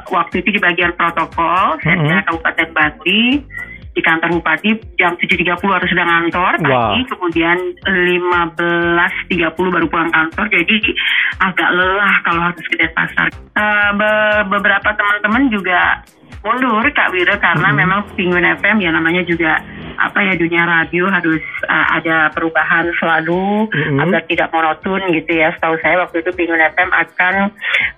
waktu 0.09 0.41
itu 0.41 0.55
di 0.55 0.61
bagian 0.61 0.95
protokol 0.95 1.75
saya 1.83 1.97
Mhm. 1.97 2.23
Kabupaten 2.23 2.69
Bangli 2.71 3.43
di 3.97 4.05
kantor 4.05 4.29
bupati 4.37 4.77
jam 5.01 5.17
7.30 5.17 5.57
harus 5.57 5.89
sudah 5.89 6.05
ngantor 6.05 6.53
pagi 6.61 7.01
Wah. 7.01 7.09
kemudian 7.09 7.59
15.30 7.89 9.57
baru 9.57 9.87
pulang 9.89 10.13
kantor 10.13 10.47
jadi 10.53 10.77
agak 11.41 11.69
lelah 11.73 12.15
kalau 12.21 12.41
harus 12.53 12.65
ke 12.69 12.77
Denpasar. 12.77 13.29
Eh, 13.33 13.91
be- 13.97 14.45
beberapa 14.53 14.93
teman-teman 14.93 15.49
juga 15.49 16.05
mundur 16.47 16.87
Kak 16.95 17.11
Wira 17.11 17.35
karena 17.43 17.75
Mhm. 17.75 17.77
memang 17.77 18.01
Penguin 18.15 18.47
FM 18.47 18.79
ya 18.79 18.91
namanya 18.95 19.27
juga 19.27 19.59
apa 19.97 20.21
ya 20.21 20.37
dunia 20.37 20.63
radio 20.69 21.09
harus 21.09 21.41
uh, 21.67 21.87
ada 21.99 22.29
perubahan 22.31 22.93
selalu 23.01 23.67
Mhm. 23.73 23.99
agar 24.07 24.23
tidak 24.29 24.49
monoton 24.53 25.01
gitu 25.11 25.33
ya. 25.35 25.51
Setahu 25.57 25.75
saya 25.83 25.99
waktu 26.05 26.23
itu 26.23 26.31
Penguin 26.37 26.63
FM 26.63 26.91
akan 26.95 27.35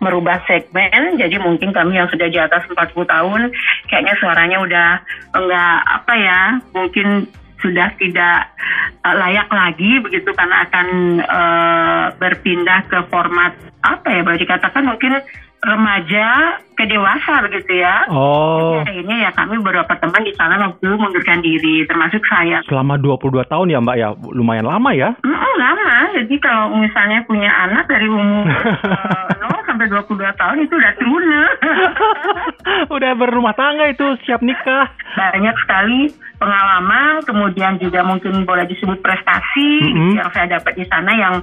merubah 0.00 0.40
segmen 0.48 1.18
jadi 1.20 1.36
mungkin 1.36 1.74
kami 1.74 1.98
yang 2.00 2.08
sudah 2.08 2.30
di 2.30 2.38
atas 2.38 2.64
40 2.70 3.04
tahun 3.04 3.52
kayaknya 3.90 4.14
suaranya 4.16 4.58
udah 4.62 4.88
enggak 5.36 5.76
apa 5.84 6.12
ya 6.16 6.40
mungkin 6.72 7.28
sudah 7.58 7.90
tidak 7.98 8.54
uh, 9.02 9.14
layak 9.18 9.50
lagi 9.50 9.98
begitu 9.98 10.30
karena 10.30 10.62
akan 10.70 10.86
uh, 11.26 12.04
berpindah 12.14 12.86
ke 12.86 12.98
format 13.10 13.50
apa 13.82 14.06
ya 14.14 14.22
boleh 14.22 14.38
dikatakan 14.38 14.86
mungkin 14.86 15.18
remaja 15.58 16.58
ke 16.78 16.86
dewasa 16.86 17.42
begitu 17.42 17.82
ya. 17.82 18.06
oh. 18.06 18.78
Akhirnya 18.78 19.26
ya 19.26 19.30
kami 19.34 19.58
beberapa 19.58 19.90
teman 19.98 20.22
di 20.22 20.30
sana 20.38 20.54
waktu 20.62 20.86
mundurkan 20.94 21.42
diri, 21.42 21.82
termasuk 21.90 22.22
saya. 22.30 22.62
Selama 22.70 22.94
22 23.02 23.42
tahun 23.50 23.74
ya 23.74 23.82
Mbak 23.82 23.96
ya, 23.98 24.08
lumayan 24.30 24.70
lama 24.70 24.94
ya. 24.94 25.10
Mm, 25.26 25.54
lama, 25.58 25.90
jadi 26.14 26.34
kalau 26.38 26.78
misalnya 26.78 27.26
punya 27.26 27.50
anak 27.50 27.90
dari 27.90 28.06
umur 28.06 28.46
eh, 28.54 29.42
0 29.42 29.66
sampai 29.66 29.86
22 29.90 30.14
tahun 30.38 30.56
itu 30.62 30.74
udah 30.78 30.94
tuna. 31.02 31.42
Udah 32.94 33.12
berumah 33.16 33.54
tangga 33.56 33.90
itu, 33.90 34.04
siap 34.22 34.44
nikah. 34.44 34.86
Banyak 35.16 35.56
sekali 35.66 36.12
pengalaman, 36.38 37.20
kemudian 37.26 37.76
juga 37.82 38.06
mungkin 38.06 38.46
boleh 38.46 38.64
disebut 38.70 39.02
prestasi 39.02 39.70
Mm-mm. 39.84 40.16
yang 40.16 40.30
saya 40.32 40.58
dapat 40.58 40.72
di 40.78 40.84
sana 40.86 41.12
yang 41.12 41.34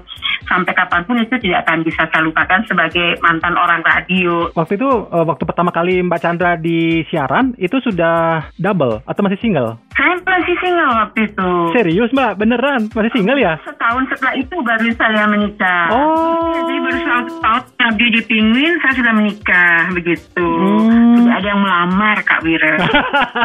sampai 0.47 0.73
kapan 0.73 1.03
pun 1.03 1.19
itu 1.19 1.35
tidak 1.43 1.67
akan 1.67 1.83
bisa 1.83 2.07
saya 2.09 2.23
lupakan 2.23 2.61
sebagai 2.65 3.19
mantan 3.19 3.59
orang 3.59 3.83
radio. 3.83 4.49
Waktu 4.55 4.79
itu, 4.79 4.89
eh, 4.89 5.25
waktu 5.25 5.43
pertama 5.43 5.69
kali 5.75 6.01
Mbak 6.05 6.19
Chandra 6.23 6.55
di 6.55 7.03
siaran, 7.11 7.53
itu 7.59 7.77
sudah 7.83 8.49
double 8.55 9.03
atau 9.03 9.21
masih 9.21 9.39
single? 9.43 9.77
Saya 9.95 10.15
masih 10.23 10.55
single 10.59 10.91
waktu 10.91 11.19
itu. 11.27 11.49
Serius 11.75 12.11
Mbak, 12.15 12.31
beneran? 12.39 12.81
Masih 12.91 13.11
single 13.13 13.39
ya? 13.39 13.59
Setahun 13.67 14.03
setelah 14.11 14.35
itu 14.39 14.55
baru 14.63 14.87
saya 14.95 15.23
menikah. 15.27 15.85
Oh. 15.91 16.51
Jadi 16.55 16.73
baru 16.79 16.99
satu 17.03 17.33
tahun 17.43 17.63
abdi 17.85 18.07
di 18.17 18.21
Penguin 18.25 18.73
saya 18.81 18.93
sudah 18.97 19.13
menikah 19.13 19.79
begitu. 19.93 20.47
Hmm. 20.47 21.15
Sudah 21.21 21.33
ada 21.37 21.47
yang 21.47 21.61
melamar 21.61 22.17
Kak 22.25 22.41
Wira. 22.41 22.75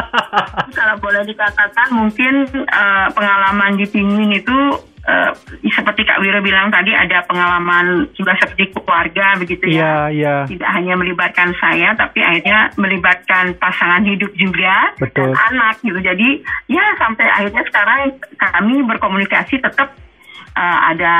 Kalau 0.77 0.95
boleh 0.97 1.21
dikatakan 1.23 1.40
mungkin 1.91 2.33
eh, 2.65 3.07
pengalaman 3.11 3.77
di 3.77 3.85
Penguin 3.89 4.31
itu 4.33 4.57
eh, 5.07 5.31
seperti 5.73 6.05
Kak 6.05 6.21
Wira 6.21 6.39
bilang 6.39 6.69
tadi 6.69 6.93
ada 6.93 7.25
pengalaman 7.25 8.09
juga 8.13 8.37
seperti 8.37 8.73
keluarga 8.73 9.37
begitu 9.37 9.65
ya. 9.73 10.07
iya. 10.11 10.35
Tidak 10.45 10.69
hanya 10.69 10.93
melibatkan 10.97 11.53
saya, 11.57 11.93
tapi 11.97 12.21
akhirnya 12.21 12.71
melibatkan 12.77 13.57
pasangan 13.57 14.05
hidup 14.05 14.31
juga 14.37 14.93
Betul. 15.01 15.33
dan 15.33 15.37
anak 15.53 15.75
gitu. 15.81 15.99
Jadi 15.99 16.29
ya 16.69 16.85
sampai 17.01 17.25
akhirnya 17.29 17.63
sekarang 17.69 17.99
kami 18.37 18.73
berkomunikasi 18.85 19.61
tetap 19.61 19.93
eh, 20.57 20.79
ada 20.93 21.15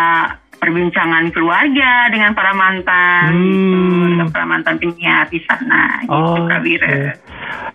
perbincangan 0.61 1.33
keluarga 1.33 2.05
dengan 2.13 2.37
para 2.37 2.53
mantan, 2.53 3.33
Hmm. 3.33 3.49
gitu, 3.49 3.77
dengan 4.13 4.29
para 4.29 4.45
mantan 4.45 4.77
penyiar 4.77 5.25
di 5.25 5.41
sana, 5.41 6.05
gitu 6.05 6.13
Oh, 6.13 6.45
Kak 6.45 6.61
Wira. 6.61 6.85
oke. 6.87 7.11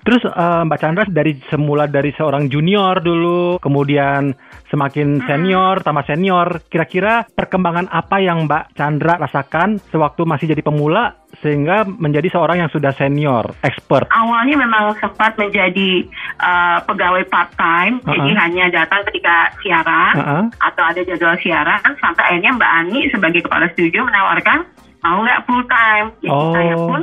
Terus 0.07 0.23
eh, 0.23 0.63
Mbak 0.63 0.79
Chandra 0.79 1.05
dari 1.11 1.33
semula 1.51 1.91
dari 1.91 2.15
seorang 2.15 2.47
junior 2.47 3.03
dulu, 3.03 3.59
kemudian 3.59 4.31
semakin 4.71 5.19
senior, 5.27 5.83
tambah 5.83 6.07
senior, 6.07 6.63
kira-kira 6.71 7.27
perkembangan 7.27 7.91
apa 7.91 8.23
yang 8.23 8.47
Mbak 8.47 8.79
Chandra 8.79 9.19
rasakan 9.19 9.83
sewaktu 9.91 10.23
masih 10.23 10.47
jadi 10.55 10.63
pemula 10.63 11.26
sehingga 11.47 11.87
menjadi 11.87 12.27
seorang 12.35 12.67
yang 12.67 12.71
sudah 12.75 12.91
senior, 12.99 13.55
expert? 13.63 14.11
awalnya 14.11 14.59
memang 14.59 14.99
sempat 14.99 15.39
menjadi 15.39 16.03
uh, 16.43 16.83
pegawai 16.83 17.23
part 17.31 17.55
time, 17.55 18.03
jadi 18.03 18.31
Uh-uh. 18.35 18.43
hanya 18.43 18.65
datang 18.75 19.07
ketika 19.07 19.55
siaran 19.63 20.15
Uh-uh. 20.19 20.45
atau 20.59 20.83
ada 20.83 21.01
jadwal 21.07 21.39
siaran 21.39 21.79
sampai 22.03 22.35
akhirnya 22.35 22.59
Mbak 22.59 22.73
Ani 22.83 23.01
sebagai 23.15 23.47
kepala 23.47 23.71
studio 23.79 24.03
menawarkan 24.03 24.67
mau 25.07 25.23
nggak 25.23 25.47
full 25.47 25.63
time. 25.71 26.11
Jadi 26.19 26.35
Oh. 26.35 26.51
saya 26.51 26.75
pun 26.75 27.01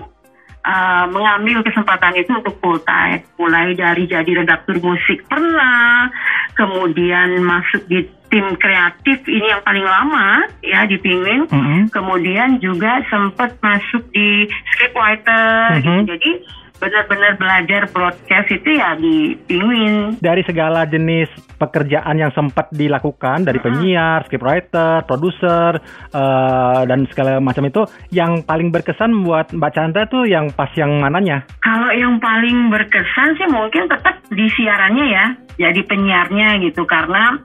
uh, 0.67 1.05
mengambil 1.07 1.63
kesempatan 1.63 2.19
itu 2.19 2.31
untuk 2.35 2.59
full 2.59 2.79
time, 2.83 3.23
mulai 3.39 3.71
dari 3.79 4.03
jadi 4.03 4.43
redaktur 4.43 4.83
musik 4.83 5.23
pernah, 5.31 6.11
kemudian 6.59 7.39
masuk 7.39 7.87
di 7.87 8.03
tim 8.33 8.57
kreatif 8.57 9.21
ini 9.29 9.45
yang 9.45 9.61
paling 9.61 9.85
lama 9.85 10.49
ya 10.65 10.89
di 10.89 10.97
Penguin. 10.97 11.45
Mm-mm. 11.45 11.93
Kemudian 11.93 12.57
juga 12.57 13.05
sempat 13.13 13.61
masuk 13.61 14.09
di 14.09 14.49
scriptwriter. 14.73 15.77
gitu. 15.77 15.85
Mhm. 15.93 16.01
Jadi 16.09 16.31
benar-benar 16.81 17.37
belajar 17.37 17.81
broadcast 17.91 18.49
itu 18.49 18.69
ya 18.75 18.97
di 18.97 19.37
Penguin. 19.47 20.17
Dari 20.19 20.41
segala 20.45 20.85
jenis 20.89 21.29
pekerjaan 21.63 22.19
yang 22.19 22.31
sempat 22.35 22.67
dilakukan 22.75 23.47
dari 23.47 23.59
penyiar, 23.63 24.27
scriptwriter, 24.27 25.07
produser, 25.07 25.79
eh, 26.11 26.81
dan 26.83 27.07
segala 27.07 27.39
macam 27.39 27.63
itu, 27.63 27.87
yang 28.11 28.43
paling 28.43 28.73
berkesan 28.73 29.23
buat 29.23 29.55
Mbak 29.55 29.71
Chandra 29.71 30.03
tuh 30.11 30.27
yang 30.27 30.51
pas 30.51 30.69
yang 30.75 30.99
mananya? 30.99 31.47
Kalau 31.63 31.89
yang 31.95 32.19
paling 32.19 32.67
berkesan 32.67 33.39
sih 33.39 33.47
mungkin 33.47 33.87
tetap 33.87 34.19
di 34.27 34.47
siarannya 34.51 35.05
ya, 35.07 35.25
jadi 35.55 35.81
penyiarnya 35.85 36.59
gitu 36.67 36.83
karena 36.83 37.37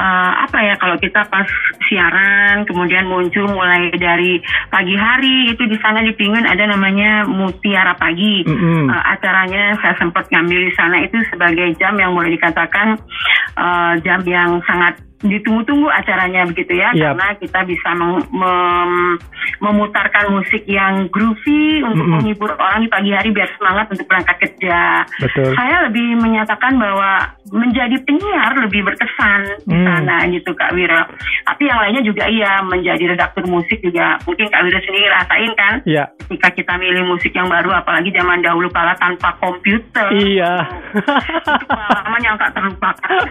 eh, 0.00 0.32
apa 0.48 0.58
ya 0.58 0.74
kalau 0.80 0.96
kita 0.98 1.22
pas 1.28 1.46
siaran 1.86 2.64
kemudian 2.64 3.06
muncul 3.06 3.46
mulai 3.52 3.92
dari 3.94 4.40
pagi 4.72 4.96
hari 4.96 5.52
itu 5.52 5.68
di 5.68 5.76
sana 5.78 6.00
di 6.00 6.16
Penguin 6.16 6.48
ada 6.48 6.64
namanya 6.66 7.28
Mutiara 7.28 7.94
Pagi. 7.94 8.42
Mm-mm. 8.62 8.86
Eh, 8.86 9.02
acaranya 9.10 9.74
saya 9.82 9.98
sempat 9.98 10.30
ngambil 10.30 10.70
di 10.70 10.72
sana 10.78 11.02
itu 11.02 11.18
sebagai 11.34 11.74
jam 11.82 11.98
yang 11.98 12.14
boleh 12.14 12.38
dikatakan 12.38 12.94
eh, 13.58 13.92
jam 14.06 14.22
yang 14.22 14.62
sangat 14.70 15.02
ditunggu-tunggu 15.22 15.88
acaranya 15.88 16.42
begitu 16.44 16.74
ya 16.74 16.90
Yap. 16.92 17.14
karena 17.14 17.26
kita 17.38 17.60
bisa 17.62 17.88
meng- 17.92 18.26
mem- 18.28 19.18
memutarkan 19.58 20.30
musik 20.32 20.62
yang 20.64 21.06
groovy 21.08 21.80
untuk 21.80 21.98
Mm-mm. 22.00 22.14
menghibur 22.18 22.50
orang 22.52 22.82
di 22.82 22.88
pagi 22.88 23.10
hari 23.10 23.30
biar 23.30 23.48
semangat 23.52 23.86
untuk 23.88 24.04
berangkat 24.04 24.36
kerja. 24.38 25.06
Betul. 25.18 25.54
Saya 25.54 25.86
lebih 25.86 26.18
menyatakan 26.18 26.74
bahwa 26.76 27.10
menjadi 27.48 27.96
penyiar 28.00 28.52
lebih 28.58 28.82
berkesan 28.82 29.40
di 29.62 29.74
Hmm. 29.74 29.86
sana 29.86 30.16
gitu 30.26 30.50
Kak 30.52 30.72
Wira. 30.72 31.06
Tapi 31.44 31.62
yang 31.64 31.78
lainnya 31.78 32.02
juga 32.02 32.24
iya 32.24 32.58
menjadi 32.60 33.04
redaktur 33.08 33.44
musik 33.46 33.78
juga 33.78 34.18
mungkin 34.22 34.46
Kak 34.46 34.62
Wira 34.62 34.80
sendiri 34.80 35.06
rasain 35.08 35.52
kan 35.52 35.74
Iya. 35.84 36.04
ketika 36.22 36.48
kita 36.52 36.72
milih 36.76 37.04
musik 37.04 37.30
yang 37.30 37.46
baru 37.46 37.70
apalagi 37.72 38.10
zaman 38.10 38.40
dahulu 38.40 38.66
kala 38.68 38.96
tanpa 38.96 39.36
komputer 39.36 40.06
Iya. 40.12 40.66
itu 40.96 41.64
pengalaman 41.64 42.22
yang 42.22 42.36
tak 42.36 42.50
terlupakan 42.52 43.22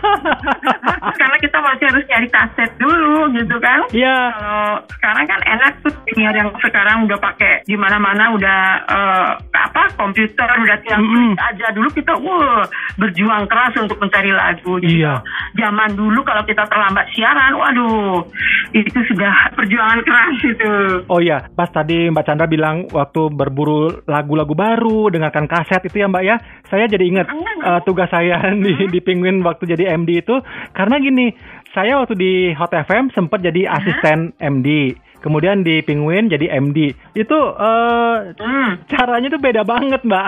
karena 1.19 1.37
kita 1.39 1.57
masih 1.59 1.80
harus 1.83 2.03
nyari 2.05 2.27
kaset 2.27 2.71
dulu 2.77 3.31
gitu 3.33 3.55
kan 3.57 3.79
Iya. 3.91 4.17
kalau 4.31 4.65
sekarang 4.91 5.25
kan 5.25 5.41
enak 5.43 5.71
tuh 5.81 5.93
penyiar 6.05 6.35
yang 6.35 6.49
sekarang 6.59 7.05
udah 7.05 7.17
pakai 7.17 7.65
di 7.65 7.75
mana-mana 7.75 8.33
udah 8.33 8.59
eh, 8.85 9.29
apa 9.51 9.83
komputer 9.95 10.49
udah 10.61 10.77
tinggal 10.81 11.01
Mm-mm. 11.01 11.33
klik 11.33 11.41
aja 11.41 11.67
dulu 11.71 11.89
kita 11.91 12.13
wah 12.17 12.63
berjuang 12.97 13.45
keras 13.45 13.73
untuk 13.77 13.97
mencari 13.97 14.31
lagu 14.31 14.77
gitu. 14.79 15.01
Iya. 15.01 15.21
zaman 15.57 15.93
dulu 15.93 16.21
kalau 16.21 16.43
kita 16.43 16.63
terlambat 16.65 17.05
siaran 17.11 17.53
waduh 17.55 18.23
itu 18.71 18.99
sudah 19.07 19.33
perjuangan 19.53 19.99
keras 20.01 20.37
itu 20.41 20.73
Oh 21.07 21.19
iya, 21.19 21.43
pas 21.51 21.67
tadi 21.67 22.07
Mbak 22.07 22.23
Chandra 22.23 22.47
bilang 22.47 22.87
waktu 22.87 23.27
berburu 23.29 23.99
lagu-lagu 24.05 24.53
baru, 24.53 25.09
dengarkan 25.09 25.45
kaset 25.45 25.83
itu 25.83 25.99
ya 25.99 26.07
Mbak 26.07 26.23
ya, 26.23 26.35
saya 26.67 26.85
jadi 26.87 27.03
ingat 27.03 27.27
eh, 27.31 27.79
tugas 27.83 28.07
saya 28.07 28.39
di 28.63 28.87
di 28.87 28.99
Penguin 28.99 29.43
waktu 29.43 29.67
jadi 29.67 29.91
MD 29.93 30.23
itu 30.23 30.35
karena 30.71 30.95
gini, 30.97 31.35
saya 31.71 31.97
waktu 31.97 32.13
di 32.13 32.33
Hot 32.51 32.69
FM 32.69 33.09
sempat 33.11 33.39
jadi 33.39 33.63
asisten 33.65 34.35
MD, 34.37 34.91
kemudian 35.19 35.61
di 35.61 35.79
Penguin 35.79 36.27
jadi 36.27 36.51
MD. 36.53 36.91
Itu 37.13 37.37
eh, 37.53 38.15
Hmm. 38.35 38.71
caranya 38.87 39.27
tuh 39.29 39.39
beda 39.39 39.63
banget 39.63 40.01
Mbak. 40.01 40.25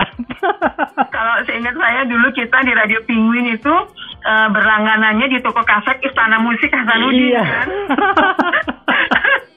Kalau 1.14 1.36
seingat 1.44 1.74
saya 1.74 2.04
dulu 2.04 2.28
kita 2.30 2.58
di 2.60 2.72
Radio 2.72 3.00
Penguin 3.02 3.50
itu 3.50 3.74
eh, 4.22 4.48
berlangganannya 4.48 5.28
di 5.28 5.38
toko 5.38 5.60
kaset 5.62 6.00
Istana 6.00 6.38
Musik 6.38 6.68
Hasanuddin 6.68 7.28
Iya. 7.30 7.44
kan. 7.44 7.68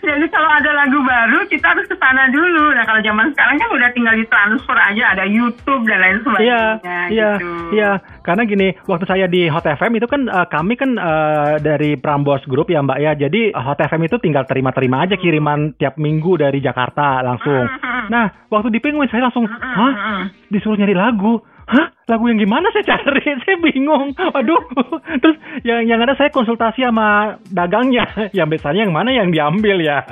Jadi 0.00 0.26
kalau 0.32 0.48
ada 0.48 0.70
lagu 0.72 0.98
baru 1.04 1.44
kita 1.46 1.76
harus 1.76 1.84
ke 1.84 1.96
sana 2.00 2.32
dulu. 2.32 2.72
Nah 2.72 2.88
kalau 2.88 3.04
zaman 3.04 3.30
sekarang 3.36 3.60
kan 3.60 3.68
udah 3.68 3.88
tinggal 3.92 4.14
ditransfer 4.16 4.76
aja 4.76 5.04
ada 5.12 5.24
YouTube 5.28 5.84
dan 5.84 6.00
lain 6.00 6.16
Iya, 6.20 6.24
sebagainya 6.24 7.00
iya, 7.12 7.30
gitu. 7.36 7.50
iya. 7.76 7.90
Karena 8.24 8.42
gini, 8.48 8.68
waktu 8.88 9.04
saya 9.04 9.26
di 9.28 9.48
Hot 9.52 9.64
FM 9.64 9.92
itu 10.00 10.06
kan 10.08 10.24
eh, 10.24 10.46
kami 10.48 10.74
kan 10.80 10.90
eh, 10.96 11.52
dari 11.60 12.00
Prambors 12.00 12.44
Group 12.48 12.72
ya 12.72 12.80
Mbak 12.80 12.98
ya. 12.98 13.12
Jadi 13.14 13.52
eh, 13.52 13.62
Hot 13.62 13.76
FM 13.76 14.08
itu 14.08 14.16
tinggal 14.16 14.48
terima-terima 14.48 15.04
aja 15.04 15.20
kiriman 15.20 15.76
tiap 15.76 16.00
minggu 16.00 16.40
dari 16.40 16.64
Jakarta 16.64 17.20
langsung. 17.20 17.68
Nah, 18.08 18.48
waktu 18.48 18.72
di 18.72 18.80
Penguin 18.80 19.06
saya 19.12 19.28
langsung, 19.28 19.44
hah? 19.46 20.26
Disuruh 20.48 20.80
nyari 20.80 20.96
lagu. 20.96 21.44
Hah? 21.70 21.86
Lagu 22.10 22.26
yang 22.26 22.42
gimana 22.42 22.66
saya 22.74 22.98
cari? 22.98 23.22
saya 23.46 23.56
bingung. 23.62 24.10
Aduh. 24.18 24.58
Terus 25.22 25.38
yang 25.62 25.86
yang 25.86 26.02
ada 26.02 26.18
saya 26.18 26.34
konsultasi 26.34 26.82
sama 26.82 27.38
dagangnya. 27.46 28.10
Yang 28.36 28.58
biasanya 28.58 28.80
yang 28.88 28.94
mana 28.94 29.10
yang 29.14 29.28
diambil 29.30 29.78
ya. 29.78 30.02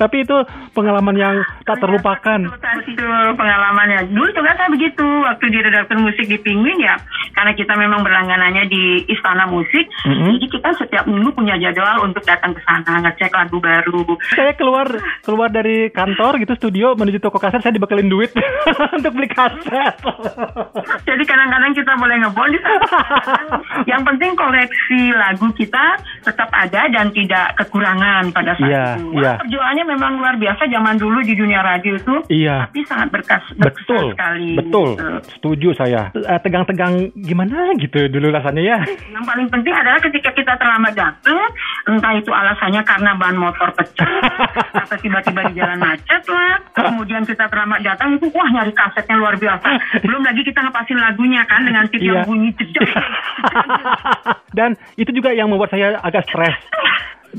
Tapi 0.00 0.22
itu 0.22 0.36
pengalaman 0.72 1.16
yang 1.18 1.34
tak 1.66 1.82
terlupakan. 1.82 2.40
Itu 2.86 3.04
pengalamannya. 3.36 4.10
Dulu 4.10 4.28
juga 4.32 4.54
saya 4.56 4.70
begitu 4.72 5.02
waktu 5.02 5.44
di 5.50 5.58
redaktur 5.60 5.98
musik 6.00 6.26
di 6.26 6.38
Penguin 6.40 6.78
ya. 6.80 6.96
Karena 7.36 7.52
kita 7.52 7.74
memang 7.76 8.00
berlangganannya 8.00 8.64
di 8.70 9.04
Istana 9.12 9.50
Musik. 9.50 9.86
Mhm. 10.08 10.40
Jadi 10.40 10.46
kita 10.50 10.70
setiap 10.78 11.04
minggu 11.04 11.30
punya 11.36 11.58
jadwal 11.60 12.06
untuk 12.06 12.24
datang 12.24 12.56
ke 12.56 12.60
sana 12.64 13.02
ngecek 13.04 13.32
lagu 13.34 13.58
baru. 13.60 14.02
saya 14.32 14.56
keluar 14.56 14.86
keluar 15.26 15.52
dari 15.52 15.92
kantor 15.92 16.40
gitu 16.40 16.54
studio 16.56 16.96
menuju 16.96 17.20
toko 17.20 17.36
kaset 17.36 17.60
saya 17.60 17.76
dibekelin 17.76 18.08
duit 18.08 18.32
untuk 18.96 19.12
beli 19.12 19.28
kaset. 19.28 19.94
Jadi 21.08 21.22
kadang-kadang 21.24 21.72
kita 21.72 21.92
boleh 21.96 22.16
ngebon. 22.18 22.50
Yang 23.90 24.02
penting 24.04 24.30
koleksi 24.34 25.00
lagu 25.12 25.46
kita 25.54 25.84
tetap 26.22 26.48
ada 26.50 26.86
dan 26.88 27.10
tidak 27.10 27.56
kekurangan 27.56 28.30
pada 28.30 28.54
saat 28.54 28.68
Iya, 28.68 28.84
itu. 28.96 29.06
iya. 29.16 29.32
Wah, 29.32 29.36
Perjuangannya 29.40 29.84
memang 29.88 30.12
luar 30.18 30.34
biasa 30.36 30.62
zaman 30.66 30.96
dulu 30.96 31.18
di 31.20 31.34
dunia 31.34 31.60
radio 31.60 31.96
itu. 31.96 32.14
Iya. 32.28 32.68
Tapi 32.68 32.80
sangat 32.84 33.08
berkas, 33.10 33.42
berkesan 33.54 33.86
Betul, 33.86 34.04
sekali. 34.12 34.50
betul, 34.56 34.88
gitu. 34.94 35.08
setuju 35.30 35.68
saya. 35.74 36.02
Eh, 36.12 36.38
Tegang-tegang 36.40 36.94
gimana 37.16 37.72
gitu 37.76 38.08
dulu 38.08 38.30
rasanya 38.30 38.62
ya. 38.62 38.78
Yang 39.14 39.24
paling 39.24 39.48
penting 39.48 39.74
adalah 39.74 40.00
ketika 40.00 40.30
kita 40.32 40.52
terlambat 40.56 40.94
datang, 40.94 41.40
entah 41.86 42.12
itu 42.14 42.30
alasannya 42.30 42.82
karena 42.82 43.10
ban 43.14 43.36
motor 43.36 43.68
pecah, 43.72 44.08
atau 44.74 44.96
tiba-tiba 44.96 45.40
di 45.48 45.54
jalan 45.54 45.78
macet 45.78 46.22
lah, 46.26 46.60
kemudian 46.72 47.22
kita 47.22 47.46
terlambat 47.46 47.80
datang 47.80 48.16
itu 48.16 48.26
wah 48.30 48.48
nyari 48.50 48.72
kasetnya 48.72 49.16
luar 49.16 49.34
biasa. 49.36 49.68
Belum 50.02 50.22
lagi 50.30 50.46
kita 50.46 50.62
ngepasin 50.62 50.94
lagunya 50.96 51.42
kan 51.44 51.66
dengan 51.66 51.84
tip 51.90 51.98
Iya. 51.98 52.06
yang 52.06 52.22
bunyi 52.22 52.54
jedek. 52.58 52.86
Dan 54.54 54.70
itu 54.94 55.10
juga 55.10 55.34
yang 55.34 55.50
membuat 55.50 55.70
saya 55.70 55.98
agak 56.00 56.22
stres. 56.24 56.54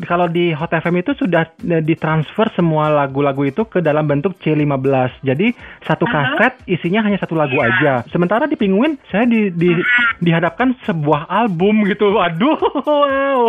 kalau 0.08 0.27
di 0.32 0.56
Hot 0.56 0.71
FM 0.71 1.04
itu 1.04 1.12
sudah 1.17 1.47
eh, 1.67 1.84
ditransfer 1.84 2.47
semua 2.56 2.91
lagu-lagu 2.91 3.43
itu 3.43 3.67
ke 3.67 3.84
dalam 3.84 4.08
bentuk 4.08 4.38
C15. 4.39 5.23
Jadi 5.25 5.54
satu 5.84 6.08
kaset 6.08 6.56
isinya 6.67 7.04
hanya 7.04 7.19
satu 7.19 7.36
lagu 7.36 7.58
aja. 7.60 8.06
Sementara 8.10 8.47
di 8.47 8.56
Penguin 8.56 8.95
saya 9.12 9.27
di, 9.27 9.51
di 9.51 9.75
dihadapkan 10.23 10.75
sebuah 10.88 11.27
album 11.27 11.84
gitu. 11.88 12.15
Waduh, 12.15 12.60
wow. 12.88 13.41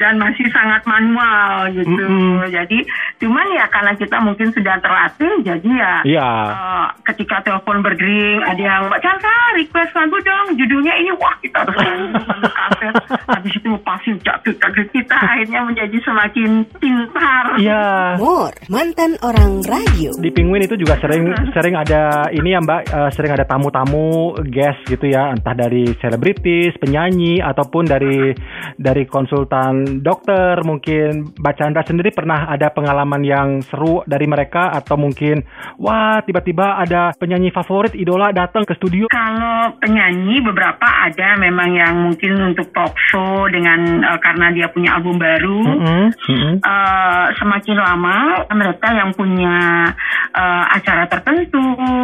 dan 0.00 0.16
masih 0.20 0.48
sangat 0.52 0.84
manual 0.88 1.72
gitu. 1.72 1.90
Mm-mm. 1.90 2.48
Jadi 2.48 2.84
cuman 3.22 3.46
ya 3.54 3.66
karena 3.70 3.92
kita 3.96 4.16
mungkin 4.18 4.48
sudah 4.50 4.76
terlatih 4.82 5.32
jadi 5.46 5.70
ya 5.70 5.94
Iya. 6.02 6.30
eh, 6.50 6.86
ketika 7.12 7.42
telepon 7.46 7.80
berdering 7.80 8.42
ada 8.42 8.62
yang 8.62 8.82
Mbak 8.90 9.00
Chandra 9.02 9.38
request 9.56 9.92
lagu 9.94 10.16
dong 10.22 10.46
judulnya 10.58 10.94
ini 10.98 11.10
wah 11.16 11.34
kita 11.38 11.62
harus 11.62 12.10
kaset 12.50 12.94
habis 13.30 13.52
itu 13.54 13.70
pasti 13.86 14.10
jatuh 14.22 14.54
jatuh 14.58 14.86
kita 14.90 15.18
akhirnya 15.42 15.66
menjadi 15.66 15.98
semakin 16.06 16.50
pintar 16.78 17.44
Iya. 17.58 18.14
More 18.22 18.54
mantan 18.70 19.18
orang 19.26 19.58
radio. 19.66 20.14
Di 20.14 20.30
Penguin 20.30 20.62
itu 20.62 20.78
juga 20.78 20.94
sering 21.02 21.26
sering 21.50 21.74
ada 21.74 22.30
ini 22.30 22.54
ya 22.54 22.62
Mbak, 22.62 22.82
eh, 22.86 23.10
sering 23.10 23.34
ada 23.34 23.42
tamu-tamu 23.42 24.38
guest 24.46 24.86
gitu 24.86 25.10
ya, 25.10 25.34
entah 25.34 25.50
dari 25.50 25.90
selebritis, 25.98 26.78
penyanyi 26.78 27.42
ataupun 27.42 27.90
dari 27.90 28.30
dari 28.78 29.02
konsultan 29.10 29.98
dokter. 29.98 30.62
Mungkin 30.62 31.34
Mbak 31.42 31.54
Chandra 31.58 31.82
sendiri 31.82 32.14
pernah 32.14 32.46
ada 32.46 32.70
pengalaman 32.70 33.26
yang 33.26 33.48
seru 33.66 34.06
dari 34.06 34.30
mereka 34.30 34.70
atau 34.70 34.94
mungkin 34.94 35.42
wah 35.82 36.22
tiba-tiba 36.22 36.78
ada 36.78 37.10
penyanyi 37.18 37.50
favorit 37.50 37.98
idola 37.98 38.30
datang 38.30 38.62
ke 38.62 38.78
studio. 38.78 39.10
Kalau 39.10 39.74
penyanyi 39.82 40.38
beberapa 40.38 40.86
ada 40.86 41.34
memang 41.34 41.74
yang 41.74 41.94
mungkin 42.06 42.54
untuk 42.54 42.70
talk 42.70 42.94
show 43.10 43.50
dengan 43.50 44.06
eh, 44.06 44.18
karena 44.22 44.54
dia 44.54 44.70
punya 44.70 44.94
album 44.94 45.18
baru. 45.18 45.31
Mm-mm, 45.40 46.04
mm-mm. 46.12 46.54
Eh, 46.60 47.26
semakin 47.38 47.76
lama 47.78 48.44
mereka 48.52 48.92
yang 48.92 49.14
punya 49.16 49.88
eh, 50.34 50.64
acara 50.76 51.08
tertentu 51.08 51.62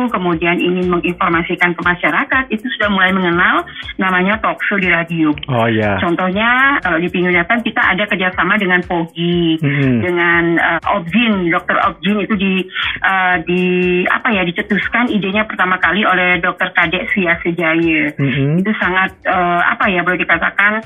kemudian 0.08 0.56
ingin 0.56 0.88
menginformasikan 0.88 1.74
ke 1.74 1.82
masyarakat 1.84 2.44
itu 2.54 2.64
sudah 2.78 2.88
mulai 2.92 3.10
mengenal 3.12 3.66
namanya 3.98 4.38
talk 4.38 4.62
show 4.64 4.78
di 4.78 4.88
radio. 4.88 5.34
Oh 5.50 5.68
ya. 5.68 5.98
Contohnya 5.98 6.78
kalau 6.80 7.02
di 7.02 7.08
Pinggir 7.10 7.34
Jatan 7.34 7.60
kita 7.66 7.82
ada 7.82 8.04
kerjasama 8.06 8.54
dengan 8.60 8.80
Pogi, 8.86 9.58
Mm-mm. 9.58 10.04
dengan 10.04 10.44
eh, 10.56 10.80
Objin, 10.94 11.50
Dokter 11.50 11.76
Objin 11.82 12.22
itu 12.22 12.34
di 12.38 12.54
eh, 13.02 13.36
di 13.42 13.62
apa 14.06 14.30
ya 14.30 14.46
dicetuskan 14.46 15.10
idenya 15.10 15.42
pertama 15.48 15.80
kali 15.82 16.06
oleh 16.06 16.38
Dokter 16.38 16.70
Kadek 16.70 17.10
Sia 17.10 17.34
Sejaya 17.42 18.14
Mm-mm. 18.14 18.62
itu 18.62 18.70
sangat 18.78 19.10
eh, 19.26 19.60
apa 19.64 19.90
ya 19.90 20.04
boleh 20.06 20.20
dikatakan 20.22 20.78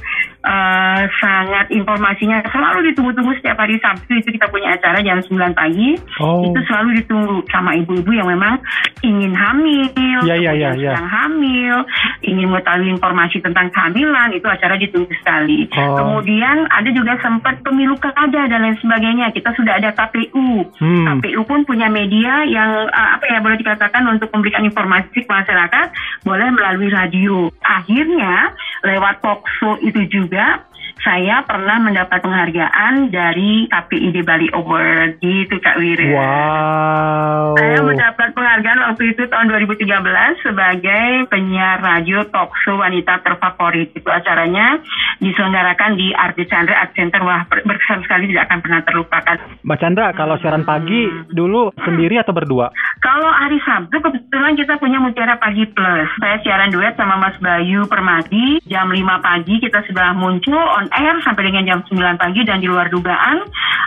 eh, 0.47 1.03
sangat 1.21 1.67
informasinya 1.75 2.32
selalu 2.49 2.89
ditunggu-tunggu 2.89 3.33
setiap 3.37 3.59
hari 3.59 3.77
Sabtu 3.77 4.17
itu 4.17 4.29
kita 4.33 4.49
punya 4.49 4.73
acara 4.73 4.99
jam 5.01 5.21
9 5.21 5.29
pagi 5.53 5.99
Oh. 6.17 6.47
itu 6.47 6.59
selalu 6.65 7.03
ditunggu 7.03 7.45
sama 7.51 7.77
ibu-ibu 7.77 8.11
yang 8.11 8.27
memang 8.27 8.57
ingin 9.01 9.33
hamil 9.33 9.91
Ya, 10.23 10.39
ya, 10.39 10.53
ya, 10.55 10.71
ya. 10.73 10.95
sedang 10.95 11.11
hamil 11.11 11.75
ingin 12.23 12.47
mengetahui 12.49 12.89
informasi 12.89 13.37
tentang 13.39 13.69
kehamilan 13.69 14.31
itu 14.31 14.47
acara 14.47 14.75
ditunggu 14.77 15.13
sekali 15.19 15.67
Oh. 15.75 15.99
kemudian 15.99 16.65
ada 16.71 16.89
juga 16.89 17.19
sempat 17.19 17.61
pemilu 17.61 17.99
kada 17.99 18.47
dan 18.47 18.63
lain 18.63 18.79
sebagainya 18.79 19.29
kita 19.31 19.53
sudah 19.53 19.77
ada 19.77 19.91
KPU 19.93 20.65
Hmm. 20.79 21.19
KPU 21.19 21.43
pun 21.43 21.63
punya 21.63 21.87
media 21.87 22.47
yang 22.47 22.87
uh, 22.87 23.09
apa 23.13 23.25
ya 23.27 23.39
boleh 23.39 23.59
dikatakan 23.59 24.07
untuk 24.07 24.31
memberikan 24.31 24.63
informasi 24.63 25.19
ke 25.19 25.29
masyarakat 25.29 25.87
boleh 26.23 26.49
melalui 26.49 26.89
radio. 26.89 27.51
Akhirnya 27.61 28.55
lewat 28.83 29.19
talk 29.21 29.43
show 29.59 29.75
itu 29.81 30.07
juga 30.09 30.63
saya 31.03 31.43
pernah 31.43 31.83
mendapat 31.83 32.23
penghargaan 32.23 33.11
dari 33.11 33.67
KPID 33.67 34.23
Bali 34.23 34.49
Award 34.55 35.19
gitu 35.19 35.59
Kak 35.59 35.77
Wira. 35.83 36.15
Wow. 36.15 37.59
Saya 37.59 37.79
mendapat 37.83 38.29
penghargaan 38.31 38.81
waktu 38.87 39.11
itu 39.11 39.27
tahun 39.27 39.51
2013 39.51 40.47
sebagai 40.47 41.07
penyiar 41.27 41.83
radio 41.83 42.23
talk 42.31 42.55
show 42.63 42.79
wanita 42.79 43.19
terfavorit. 43.27 43.91
Itu 43.99 44.07
acaranya 44.15 44.79
diselenggarakan 45.19 45.99
di 45.99 46.15
Arti 46.15 46.47
Chandra 46.47 46.87
Art 46.87 46.95
Center. 46.95 47.19
Wah, 47.27 47.51
ber- 47.51 47.67
berkesan 47.67 48.07
sekali 48.07 48.31
tidak 48.31 48.47
akan 48.47 48.59
pernah 48.63 48.81
terlupakan. 48.87 49.37
Mbak 49.67 49.79
Chandra, 49.83 50.07
kalau 50.15 50.39
siaran 50.39 50.63
pagi 50.63 51.11
dulu 51.35 51.75
sendiri 51.83 52.23
atau 52.23 52.31
berdua? 52.31 52.71
Kalau 53.03 53.27
hari 53.35 53.59
Sabtu 53.67 53.99
kebetulan 53.99 54.55
kita 54.55 54.79
punya 54.79 55.03
Mutiara 55.03 55.35
Pagi 55.35 55.67
Plus. 55.67 56.07
Saya 56.23 56.39
siaran 56.47 56.71
duet 56.71 56.95
sama 56.95 57.19
Mas 57.19 57.35
Bayu 57.43 57.83
Permadi. 57.91 58.63
Jam 58.71 58.95
5 58.95 59.03
pagi 59.19 59.59
kita 59.59 59.83
sudah 59.91 60.15
muncul 60.15 60.55
on 60.55 60.87
air 60.95 61.19
sampai 61.27 61.51
dengan 61.51 61.67
jam 61.67 61.81
9 61.83 61.99
pagi 61.99 62.47
dan 62.47 62.63
di 62.63 62.71
luar 62.71 62.87
dugaan 62.95 63.43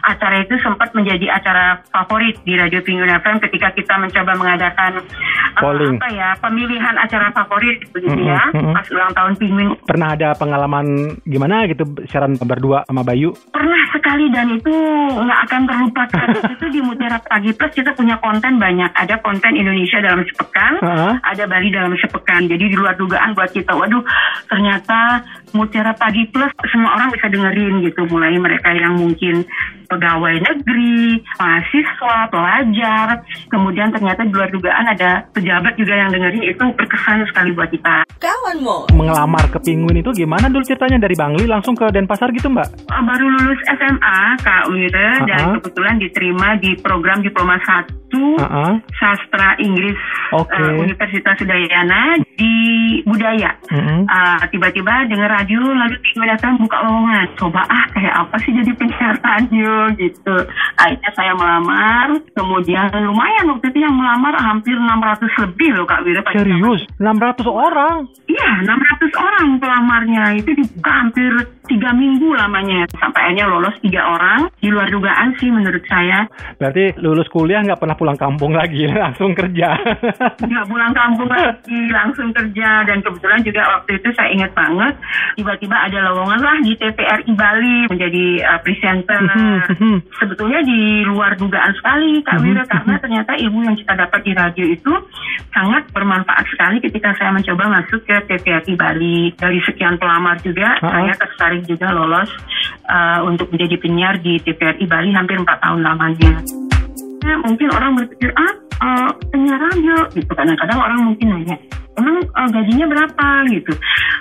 acara 0.06 0.44
itu 0.44 0.60
sempat 0.60 0.92
menjadi 0.92 1.32
acara 1.32 1.80
favorit 1.90 2.38
di 2.44 2.60
Radio 2.60 2.84
Pinggul 2.84 3.08
FM 3.08 3.40
ketika 3.42 3.72
kita 3.74 3.96
mencoba 3.98 4.36
mengadakan 4.38 5.02
uh, 5.58 5.64
Polling. 5.64 5.98
apa 5.98 6.08
ya 6.14 6.30
pemilihan 6.38 6.96
acara 7.00 7.32
favorit 7.34 7.82
begitu 7.90 8.20
ya 8.22 8.52
Mm-mm, 8.52 8.70
mm-mm. 8.70 8.76
pas 8.76 8.88
ulang 8.94 9.14
tahun 9.16 9.34
Pinguin 9.40 9.70
Pernah 9.88 10.10
ada 10.14 10.30
pengalaman 10.38 11.18
gimana 11.26 11.66
gitu 11.66 11.88
siaran 12.06 12.38
berdua 12.38 12.86
sama 12.86 13.02
Bayu? 13.02 13.34
Pernah 13.50 13.82
sekali 13.96 14.30
dan 14.30 14.52
itu 14.52 14.74
nggak 15.16 15.40
akan 15.50 15.62
terlupakan. 15.66 16.28
itu 16.56 16.66
di 16.70 16.80
Mutiara 16.84 17.18
Pagi 17.24 17.52
Plus 17.56 17.74
kita 17.74 17.96
punya 17.98 18.20
konten 18.20 18.60
banyak. 18.62 18.92
Ada 19.06 19.22
konten 19.22 19.54
Indonesia 19.54 20.02
dalam 20.02 20.26
sepekan, 20.26 20.82
Heeh. 20.82 21.14
ada 21.22 21.44
Bali 21.46 21.70
dalam 21.70 21.94
sepekan. 21.94 22.50
Jadi 22.50 22.74
di 22.74 22.76
luar 22.76 22.98
dugaan 22.98 23.38
buat 23.38 23.54
kita. 23.54 23.78
Waduh, 23.78 24.02
ternyata 24.50 25.22
Mutiara 25.54 25.94
Pagi 25.94 26.26
Plus 26.34 26.50
semua 26.74 26.98
orang 26.98 27.14
bisa 27.14 27.30
dengerin 27.30 27.86
gitu. 27.86 28.10
Mulai 28.10 28.34
mereka 28.42 28.74
yang 28.74 28.98
mungkin 28.98 29.46
pegawai 29.86 30.42
negeri, 30.42 31.22
mahasiswa, 31.38 32.34
pelajar. 32.34 33.22
Kemudian 33.54 33.94
ternyata 33.94 34.26
di 34.26 34.34
luar 34.34 34.50
dugaan 34.50 34.90
ada 34.90 35.30
pejabat 35.38 35.78
juga 35.78 35.94
yang 35.94 36.10
dengerin. 36.10 36.50
Itu 36.50 36.66
berkesan 36.74 37.30
sekali 37.30 37.54
buat 37.54 37.70
kita. 37.70 38.10
Kawan 38.18 38.58
More. 38.66 38.90
Mengelamar 38.90 39.46
ke 39.54 39.62
Penguin 39.62 40.02
itu 40.02 40.10
gimana 40.18 40.50
dulu 40.50 40.66
ceritanya 40.66 40.98
dari 40.98 41.14
Bangli 41.14 41.46
langsung 41.46 41.78
ke 41.78 41.94
Denpasar 41.94 42.34
gitu 42.34 42.50
Mbak? 42.50 42.90
Uh, 42.90 43.04
baru 43.06 43.26
lulus 43.30 43.62
SMA 43.70 44.20
Kak 44.42 44.66
Wira 44.74 45.22
dan 45.30 45.40
Uh-uh. 45.46 45.62
kebetulan 45.62 45.96
diterima 46.02 46.58
di 46.58 46.74
program 46.82 47.22
diploma 47.22 47.62
1 47.62 48.05
Heeh. 48.38 48.74
sastra 49.00 49.58
Inggris 49.58 49.98
Oke. 50.36 50.54
uh, 50.56 50.78
Universitas 50.82 51.38
Udayana 51.42 52.20
di 52.36 52.56
budaya. 53.08 53.56
Mm-mm. 53.72 54.06
Uh, 54.06 54.44
tiba-tiba 54.52 55.08
dengar 55.08 55.42
radio 55.42 55.62
lalu 55.64 55.96
tiba 56.04 56.36
datang 56.36 56.60
buka 56.60 56.84
lowongan 56.84 57.28
coba 57.40 57.64
ah 57.68 57.86
kayak 57.96 58.16
apa 58.28 58.36
sih 58.44 58.52
jadi 58.52 58.72
penyiar 58.76 59.16
radio 59.24 59.90
gitu 59.96 60.36
akhirnya 60.76 61.12
saya 61.16 61.34
melamar 61.34 62.20
kemudian 62.36 62.92
lumayan 62.92 63.56
waktu 63.56 63.72
itu 63.72 63.80
yang 63.80 63.96
melamar 63.96 64.36
hampir 64.36 64.76
600 64.76 65.44
lebih 65.48 65.70
loh 65.80 65.88
Kak 65.88 66.04
Wira 66.04 66.22
Serius? 66.36 66.82
600 67.00 67.48
orang? 67.48 67.98
Iya, 68.28 68.50
600 68.68 69.16
orang 69.16 69.48
pelamarnya. 69.62 70.24
Itu 70.36 70.52
dibuka 70.52 70.92
hampir 70.92 71.32
tiga 71.66 71.96
minggu 71.96 72.36
lamanya. 72.36 72.84
Sampai 73.00 73.32
akhirnya 73.32 73.48
lolos 73.48 73.76
tiga 73.80 74.04
orang. 74.04 74.52
Di 74.60 74.68
luar 74.68 74.92
dugaan 74.92 75.38
sih 75.40 75.48
menurut 75.48 75.82
saya. 75.88 76.28
Berarti 76.60 76.98
lulus 77.00 77.30
kuliah 77.32 77.64
nggak 77.64 77.80
pernah 77.80 77.96
pulang 78.06 78.22
kampung 78.22 78.54
lagi, 78.54 78.86
langsung 79.10 79.34
kerja. 79.34 79.74
Nggak 80.38 80.66
pulang 80.70 80.94
kampung 80.94 81.26
lagi, 81.26 81.80
langsung 81.90 82.30
kerja. 82.30 82.86
Dan 82.86 83.02
kebetulan 83.02 83.42
juga 83.42 83.82
waktu 83.82 83.98
itu 83.98 84.10
saya 84.14 84.30
ingat 84.30 84.54
banget. 84.54 84.94
Tiba-tiba 85.42 85.74
ada 85.74 85.98
lowongan 86.14 86.38
lah 86.46 86.58
di 86.62 86.78
TVRI 86.78 87.34
Bali 87.34 87.78
menjadi 87.90 88.26
uh, 88.46 88.60
presenter. 88.62 89.26
Mhm. 89.74 90.06
Sebetulnya 90.22 90.62
di 90.62 91.02
luar 91.10 91.34
dugaan 91.34 91.74
sekali 91.74 92.22
Kak 92.22 92.38
Wira. 92.46 92.62
Karena 92.70 93.02
ternyata 93.02 93.34
ilmu 93.42 93.66
yang 93.66 93.74
kita 93.74 93.98
dapat 93.98 94.22
di 94.22 94.32
radio 94.38 94.66
itu 94.70 94.94
sangat 95.50 95.90
bermanfaat 95.90 96.46
sekali 96.54 96.78
ketika 96.86 97.10
saya 97.18 97.34
mencoba 97.34 97.82
masuk 97.82 98.06
ke 98.06 98.22
TVRI 98.30 98.74
Bali. 98.78 99.34
Dari 99.34 99.58
sekian 99.66 99.98
pelamar 99.98 100.38
juga, 100.46 100.78
saya 100.78 101.18
tertarik 101.18 101.66
juga 101.66 101.90
lolos 101.90 102.30
uh, 102.86 103.26
untuk 103.26 103.50
menjadi 103.50 103.82
penyiar 103.82 104.22
di 104.22 104.38
TVRI 104.46 104.86
Bali 104.86 105.10
hampir 105.10 105.42
4 105.42 105.50
tahun 105.58 105.82
lamanya. 105.82 106.65
Mungkin 107.46 107.68
orang 107.74 107.92
berpikir, 107.98 108.30
ah, 108.38 108.54
uh, 108.82 109.10
penyiar 109.34 109.58
radio, 109.58 109.98
gitu. 110.14 110.32
Kadang-kadang 110.34 110.80
orang 110.80 111.00
mungkin 111.12 111.28
nanya, 111.34 111.56
emang 111.98 112.22
uh, 112.36 112.50
gajinya 112.52 112.86
berapa, 112.86 113.28
gitu. 113.50 113.74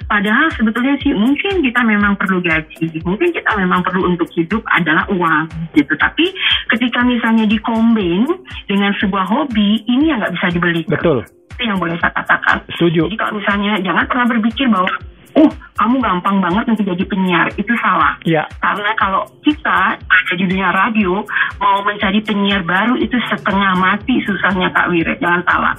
Padahal 0.05 0.47
sebetulnya 0.55 0.95
sih 1.01 1.13
mungkin 1.17 1.65
kita 1.65 1.81
memang 1.85 2.15
perlu 2.21 2.39
gaji, 2.45 3.01
mungkin 3.03 3.29
kita 3.33 3.51
memang 3.57 3.81
perlu 3.83 4.13
untuk 4.15 4.29
hidup 4.37 4.63
adalah 4.73 5.05
uang, 5.13 5.45
gitu. 5.77 5.93
Tapi 5.97 6.25
ketika 6.73 7.01
misalnya 7.05 7.45
dikombin 7.49 8.29
dengan 8.69 8.93
sebuah 9.01 9.25
hobi, 9.29 9.83
ini 9.89 10.13
yang 10.13 10.21
nggak 10.21 10.35
bisa 10.37 10.47
dibeli. 10.53 10.83
Betul, 10.89 11.25
Itu 11.55 11.63
yang 11.65 11.79
boleh 11.79 11.97
saya 12.03 12.13
katakan. 12.17 12.65
setuju. 12.77 13.07
Jadi 13.09 13.17
kalau 13.19 13.33
misalnya 13.39 13.73
jangan 13.83 14.05
pernah 14.11 14.27
berpikir 14.31 14.67
bahwa 14.71 14.91
oh 15.35 15.51
kamu 15.75 15.99
gampang 15.99 16.39
banget 16.39 16.65
untuk 16.71 16.87
jadi 16.87 17.05
penyiar 17.05 17.47
itu 17.55 17.75
salah 17.79 18.15
Iya. 18.23 18.47
karena 18.59 18.91
kalau 18.95 19.27
kita 19.43 19.99
ada 19.99 20.33
di 20.33 20.47
dunia 20.47 20.71
radio 20.71 21.27
mau 21.59 21.83
mencari 21.83 22.23
penyiar 22.23 22.63
baru 22.63 22.95
itu 22.97 23.19
setengah 23.27 23.75
mati 23.75 24.23
susahnya 24.23 24.71
Kak 24.71 24.87
Wira 24.89 25.19
jangan 25.19 25.43
salah 25.43 25.75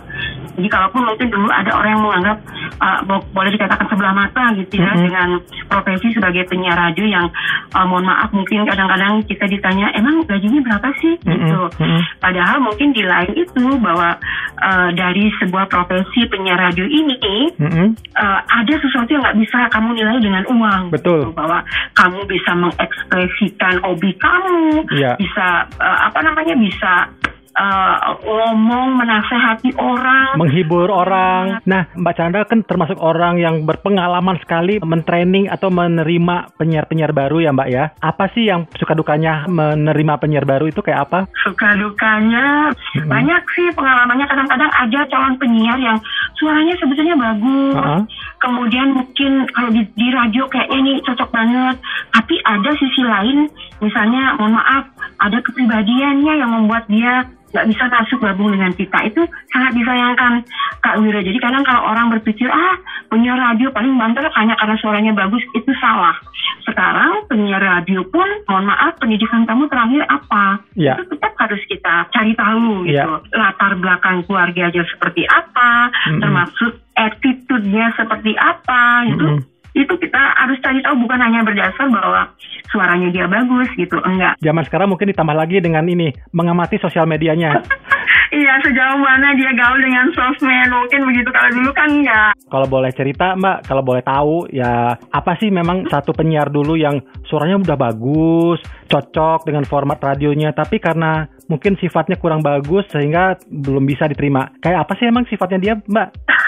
jadi 0.56 0.68
kalaupun 0.68 1.04
mungkin 1.04 1.28
dulu 1.28 1.48
ada 1.48 1.72
orang 1.72 1.92
yang 1.92 2.04
menganggap 2.04 2.38
uh, 2.78 3.00
bo- 3.04 3.28
boleh 3.32 3.52
dikatakan 3.52 3.88
sebelah 3.88 4.14
mata 4.14 4.44
gitu 4.56 4.76
ya 4.76 4.92
Mhm. 4.92 5.02
dengan 5.02 5.30
profesi 5.66 6.08
sebagai 6.12 6.44
penyiar 6.46 6.76
radio 6.76 7.06
yang 7.06 7.28
uh, 7.72 7.86
mohon 7.86 8.04
maaf 8.04 8.32
mungkin 8.32 8.64
kadang-kadang 8.64 9.24
kita 9.26 9.48
ditanya 9.48 9.92
emang 9.94 10.24
gajinya 10.26 10.60
berapa 10.62 10.92
sih 10.98 11.16
Mm-mm, 11.18 11.32
gitu 11.40 11.62
mm-mm. 11.80 12.02
padahal 12.20 12.60
mungkin 12.60 12.92
di 12.92 13.02
lain 13.02 13.32
itu 13.34 13.64
bahwa 13.80 14.20
uh, 14.60 14.90
dari 14.92 15.32
sebuah 15.38 15.68
profesi 15.68 16.28
penyiar 16.28 16.60
radio 16.62 16.84
ini 16.84 17.16
Mm-mm. 17.56 17.88
uh, 18.14 18.40
ada 18.46 18.74
sesuatu 18.78 19.08
yang 19.10 19.24
nggak 19.24 19.38
bisa 19.38 19.45
kamu 19.52 19.94
nilai 19.98 20.18
dengan 20.22 20.44
uang. 20.50 20.82
Betul. 20.90 21.30
Gitu, 21.30 21.32
bahwa 21.36 21.60
kamu 21.94 22.20
bisa 22.26 22.52
mengekspresikan 22.58 23.76
hobi 23.86 24.12
kamu, 24.18 24.86
Iya. 24.94 25.14
bisa 25.20 25.70
uh, 25.78 26.00
apa 26.10 26.20
namanya 26.26 26.56
bisa 26.58 27.10
uh, 27.56 28.20
ngomong 28.22 29.00
menasehati 29.00 29.76
orang. 29.80 30.38
menghibur 30.38 30.92
orang. 30.92 31.64
Nah, 31.64 31.88
Mbak 31.96 32.14
Chandra 32.16 32.44
kan 32.46 32.62
termasuk 32.68 33.00
orang 33.00 33.40
yang 33.40 33.64
berpengalaman 33.64 34.38
sekali 34.44 34.84
mentraining 34.84 35.48
atau 35.48 35.72
menerima 35.72 36.56
penyiar-penyiar 36.60 37.16
baru 37.16 37.42
ya 37.42 37.52
Mbak 37.56 37.70
ya. 37.72 37.84
Apa 38.04 38.30
sih 38.36 38.48
yang 38.48 38.68
suka 38.76 38.94
dukanya 38.94 39.48
menerima 39.48 40.20
penyiar 40.20 40.44
baru 40.44 40.68
itu 40.70 40.84
kayak 40.84 41.10
apa? 41.10 41.20
Suka 41.48 41.74
dukanya 41.80 42.76
Mm-mm. 42.76 43.08
banyak 43.08 43.44
sih 43.56 43.68
pengalamannya. 43.74 44.28
Kadang-kadang 44.28 44.72
ada 44.72 45.00
calon 45.08 45.36
penyiar 45.40 45.80
yang 45.80 45.98
suaranya 46.36 46.76
sebetulnya 46.78 47.16
bagus. 47.16 47.76
Heeh. 47.80 48.02
Kemudian 48.44 48.88
mungkin 48.94 49.48
kalau 49.56 49.70
di, 49.72 49.82
di 49.96 50.08
radio 50.12 50.46
kayaknya 50.52 50.78
ini 50.78 50.94
cocok 51.02 51.30
banget. 51.32 51.76
Tapi 52.12 52.36
ada 52.44 52.72
sisi 52.76 53.02
lain, 53.02 53.48
misalnya 53.80 54.36
mohon 54.38 54.60
maaf, 54.60 54.92
ada 55.24 55.40
kepribadiannya 55.40 56.34
yang 56.44 56.52
membuat 56.52 56.86
dia 56.92 57.26
nggak 57.56 57.72
bisa 57.72 57.88
masuk 57.88 58.20
gabung 58.20 58.52
dengan 58.52 58.76
kita. 58.76 59.00
Itu 59.08 59.24
sangat 59.56 59.72
disayangkan 59.80 60.44
Kak 60.84 61.00
Wira. 61.00 61.24
Jadi 61.24 61.40
kadang 61.40 61.64
kalau 61.64 61.88
orang 61.88 62.12
berpikir, 62.12 62.52
ah 62.52 62.76
penyiar 63.08 63.40
radio 63.40 63.72
paling 63.72 63.96
banter 63.96 64.28
hanya 64.36 64.60
karena 64.60 64.76
suaranya 64.76 65.16
bagus, 65.16 65.40
itu 65.56 65.72
salah. 65.80 66.20
Sekarang 66.68 67.24
penyiar 67.32 67.64
radio 67.64 68.04
pun, 68.12 68.28
mohon 68.52 68.68
maaf, 68.68 69.00
pendidikan 69.00 69.48
kamu 69.48 69.72
terakhir 69.72 70.04
apa? 70.12 70.60
Iya. 70.76 71.00
Itu 71.00 71.16
tetap 71.16 71.34
harus 71.40 71.62
kita 71.72 72.12
cari 72.12 72.36
tahu 72.36 72.84
gitu. 72.92 73.00
Iya. 73.00 73.24
Latar 73.32 73.80
belakang 73.80 74.28
keluarganya 74.28 74.84
seperti 74.84 75.24
apa, 75.32 75.88
Mm-mm. 76.12 76.20
termasuk 76.20 76.72
attitude-nya 77.00 77.96
seperti 77.96 78.36
apa 78.36 79.08
gitu. 79.08 79.28
Mm-mm. 79.40 79.55
Itu 79.76 79.94
kita 80.00 80.18
harus 80.40 80.58
cari 80.64 80.80
tahu 80.80 81.04
bukan 81.04 81.20
hanya 81.20 81.44
berdasar 81.44 81.92
bahwa 81.92 82.32
suaranya 82.72 83.12
dia 83.12 83.28
bagus 83.28 83.68
gitu, 83.76 84.00
enggak. 84.08 84.40
Zaman 84.40 84.64
sekarang 84.64 84.88
mungkin 84.88 85.12
ditambah 85.12 85.36
lagi 85.36 85.60
dengan 85.60 85.84
ini, 85.86 86.16
mengamati 86.32 86.80
sosial 86.80 87.06
medianya. 87.06 87.60
Iya, 88.36 88.58
sejauh 88.68 89.00
mana 89.00 89.32
dia 89.38 89.48
gaul 89.56 89.80
dengan 89.80 90.12
sosmed 90.12 90.68
mungkin 90.68 91.08
begitu 91.08 91.30
kalau 91.32 91.50
dulu 91.56 91.72
kan 91.72 91.88
enggak. 91.88 92.32
Kalau 92.52 92.68
boleh 92.68 92.92
cerita 92.92 93.32
Mbak, 93.38 93.64
kalau 93.64 93.80
boleh 93.80 94.04
tahu 94.04 94.52
ya 94.52 94.92
apa 94.98 95.40
sih 95.40 95.48
memang 95.48 95.88
satu 95.88 96.12
penyiar 96.12 96.52
dulu 96.52 96.76
yang 96.76 97.00
suaranya 97.32 97.64
udah 97.64 97.78
bagus, 97.80 98.60
cocok 98.92 99.48
dengan 99.48 99.64
format 99.64 100.02
radionya, 100.04 100.52
tapi 100.52 100.84
karena 100.84 101.32
mungkin 101.48 101.80
sifatnya 101.80 102.20
kurang 102.20 102.44
bagus 102.44 102.84
sehingga 102.92 103.40
belum 103.48 103.88
bisa 103.88 104.10
diterima. 104.12 104.52
Kayak 104.60 104.84
apa 104.84 104.94
sih 105.00 105.08
emang 105.08 105.24
sifatnya 105.32 105.60
dia 105.62 105.74
Mbak? 105.80 106.10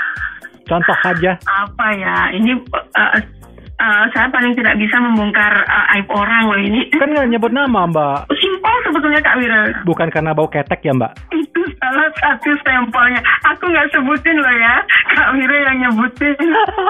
Contoh 0.67 0.97
aja. 1.07 1.31
Apa 1.47 1.87
ya? 1.95 2.17
Ini 2.35 2.51
uh, 2.75 3.19
uh, 3.77 4.03
saya 4.13 4.27
paling 4.33 4.53
tidak 4.57 4.75
bisa 4.77 4.97
membongkar 4.99 5.53
uh, 5.65 5.93
aib 5.97 6.07
orang 6.09 6.43
loh 6.49 6.59
ini. 6.59 6.89
Kan 6.93 7.13
nggak 7.13 7.29
nyebut 7.29 7.51
nama 7.53 7.87
Mbak. 7.87 8.17
Simpel 8.35 8.75
sebetulnya 8.89 9.21
Kak 9.21 9.37
Wira. 9.39 9.61
Bukan 9.85 10.09
karena 10.11 10.31
bau 10.33 10.49
ketek 10.49 10.81
ya 10.83 10.93
Mbak? 10.93 11.13
Itu 11.33 11.61
salah 11.77 12.09
satu 12.19 12.49
stempelnya. 12.61 13.21
Aku 13.55 13.69
nggak 13.69 13.89
sebutin 13.93 14.37
loh 14.37 14.55
ya. 14.57 14.75
Kak 15.15 15.29
Wira 15.37 15.57
yang 15.71 15.77
nyebutin. 15.87 16.35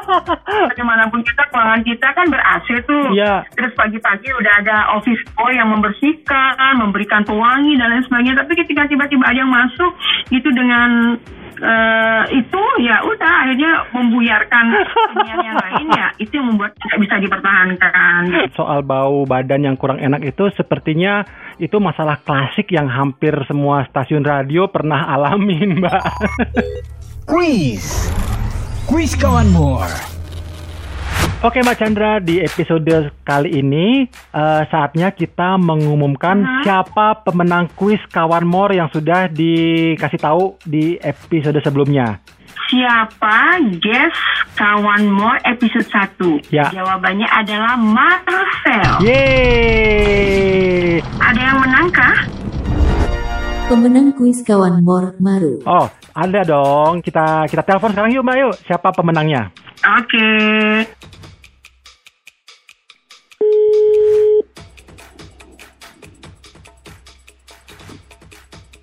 Bagaimanapun 0.72 1.22
kita, 1.24 1.44
keuangan 1.52 1.82
kita 1.84 2.08
kan 2.16 2.26
ber-AC 2.32 2.68
tuh. 2.88 3.06
Iya. 3.14 3.46
Terus 3.54 3.72
pagi-pagi 3.76 4.30
udah 4.34 4.54
ada 4.64 4.78
office 4.98 5.22
boy 5.36 5.52
yang 5.54 5.70
membersihkan, 5.72 6.80
memberikan 6.80 7.22
pewangi 7.28 7.76
dan 7.78 7.94
lain 7.94 8.04
sebagainya. 8.08 8.42
Tapi 8.44 8.54
ketika 8.66 8.88
tiba-tiba 8.88 9.24
ada 9.28 9.40
yang 9.40 9.52
masuk, 9.52 9.92
itu 10.32 10.50
dengan 10.52 11.20
eh, 11.62 12.24
itu 12.38 12.62
ya 12.84 13.02
udah 13.04 13.34
akhirnya 13.46 13.72
membuyarkan 13.94 14.66
yang 15.30 15.58
lain 15.58 15.88
ya 15.94 16.08
itu 16.22 16.32
yang 16.38 16.48
membuat 16.54 16.74
tidak 16.78 16.98
bisa 17.04 17.16
dipertahankan. 17.22 18.22
Soal 18.54 18.82
bau 18.86 19.26
badan 19.26 19.66
yang 19.66 19.76
kurang 19.78 20.02
enak 20.02 20.22
itu 20.26 20.50
sepertinya 20.54 21.26
itu 21.58 21.78
masalah 21.82 22.22
klasik 22.22 22.70
yang 22.70 22.86
hampir 22.90 23.34
semua 23.50 23.86
stasiun 23.90 24.26
radio 24.26 24.70
pernah 24.70 25.06
alamin 25.18 25.82
Mbak. 25.82 26.04
Quiz. 27.28 28.10
Quiz 28.88 29.14
Kawan 29.20 29.52
More. 29.52 30.17
Oke 31.38 31.62
Mbak 31.62 31.78
Chandra, 31.78 32.18
di 32.18 32.42
episode 32.42 32.90
kali 33.22 33.62
ini 33.62 34.10
eh, 34.10 34.62
saatnya 34.68 35.14
kita 35.14 35.62
mengumumkan 35.62 36.42
Mhm. 36.42 36.66
siapa 36.66 37.22
pemenang 37.22 37.70
kuis 37.78 38.02
Kawan 38.10 38.42
More 38.42 38.74
yang 38.74 38.90
sudah 38.90 39.30
dikasih 39.30 40.18
tahu 40.18 40.58
di 40.66 40.98
episode 40.98 41.62
sebelumnya. 41.62 42.18
Siapa 42.68 43.64
guest 43.80 44.20
kawan 44.60 45.08
more 45.08 45.40
episode 45.48 45.88
1? 45.88 46.44
Ya. 46.52 46.68
Jawabannya 46.68 47.24
adalah 47.24 47.80
Marcel. 47.80 49.08
Yeay! 49.08 51.00
Ada 51.16 51.40
yang 51.40 51.64
menangkah? 51.64 52.28
Pemenang 53.72 54.12
kuis 54.12 54.44
kawan 54.44 54.84
Mor 54.84 55.16
Maru. 55.16 55.64
Oh, 55.64 55.88
ada 56.12 56.44
dong. 56.44 57.00
Kita 57.00 57.48
kita 57.48 57.64
telepon 57.64 57.96
sekarang 57.96 58.12
yuk 58.12 58.26
Mbak 58.26 58.36
yuk. 58.36 58.56
Siapa 58.68 58.92
pemenangnya? 58.92 59.48
Oke. 59.96 60.28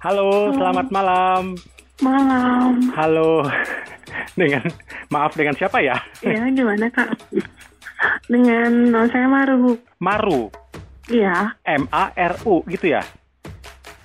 Halo, 0.04 0.52
selamat 0.52 0.92
malam. 0.92 1.56
Malam. 2.04 2.92
Halo. 2.92 3.48
Dengan 4.36 4.60
maaf 5.08 5.32
dengan 5.32 5.56
siapa 5.56 5.80
ya? 5.80 5.96
Ya, 6.20 6.44
gimana 6.52 6.92
kak? 6.92 7.16
Dengan 8.28 8.92
nama 8.92 9.08
saya 9.08 9.24
Maru. 9.24 9.80
Maru. 10.04 10.52
Iya, 11.08 11.56
M 11.64 11.88
A 11.88 12.12
R 12.12 12.36
U 12.44 12.60
gitu 12.68 12.92
ya? 12.92 13.00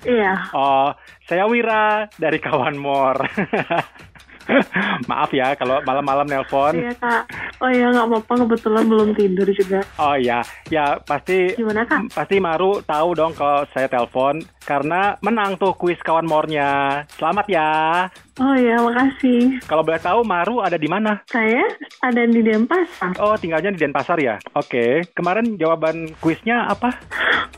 iya. 0.08 0.48
Oh, 0.56 0.96
saya 1.28 1.44
Wira 1.52 2.08
dari 2.16 2.40
Kawan 2.40 2.80
Mor. 2.80 3.20
Maaf 5.12 5.30
ya 5.36 5.54
kalau 5.60 5.84
malam-malam 5.84 6.26
nelpon. 6.26 6.80
Iya 6.80 6.96
kak. 6.98 7.24
Oh 7.60 7.70
iya 7.70 7.92
nggak 7.92 8.08
apa-apa 8.08 8.34
kebetulan 8.48 8.84
belum 8.88 9.10
tidur 9.14 9.48
juga. 9.52 9.84
Oh 10.00 10.16
ya, 10.16 10.42
ya 10.72 10.98
pasti 11.04 11.54
Gimana 11.54 11.86
kak? 11.86 12.16
pasti 12.16 12.40
Maru 12.40 12.82
tahu 12.88 13.10
dong 13.14 13.36
kalau 13.36 13.68
saya 13.76 13.92
telepon 13.92 14.42
karena 14.70 15.18
menang 15.26 15.58
tuh 15.58 15.74
kuis 15.74 15.98
Kawan 16.06 16.30
Mornya. 16.30 17.02
Selamat 17.18 17.50
ya. 17.50 18.06
Oh 18.38 18.56
iya 18.56 18.78
makasih. 18.80 19.58
Kalau 19.66 19.82
boleh 19.82 20.00
tahu 20.00 20.22
Maru 20.22 20.62
ada 20.62 20.78
di 20.78 20.86
mana? 20.86 21.26
Saya 21.26 21.66
ada 22.06 22.24
di 22.24 22.40
Denpasar. 22.40 23.18
Oh, 23.18 23.34
tinggalnya 23.36 23.74
di 23.74 23.82
Denpasar 23.82 24.22
ya. 24.22 24.38
Oke, 24.54 25.04
kemarin 25.12 25.58
jawaban 25.58 26.14
kuisnya 26.22 26.70
apa? 26.70 26.96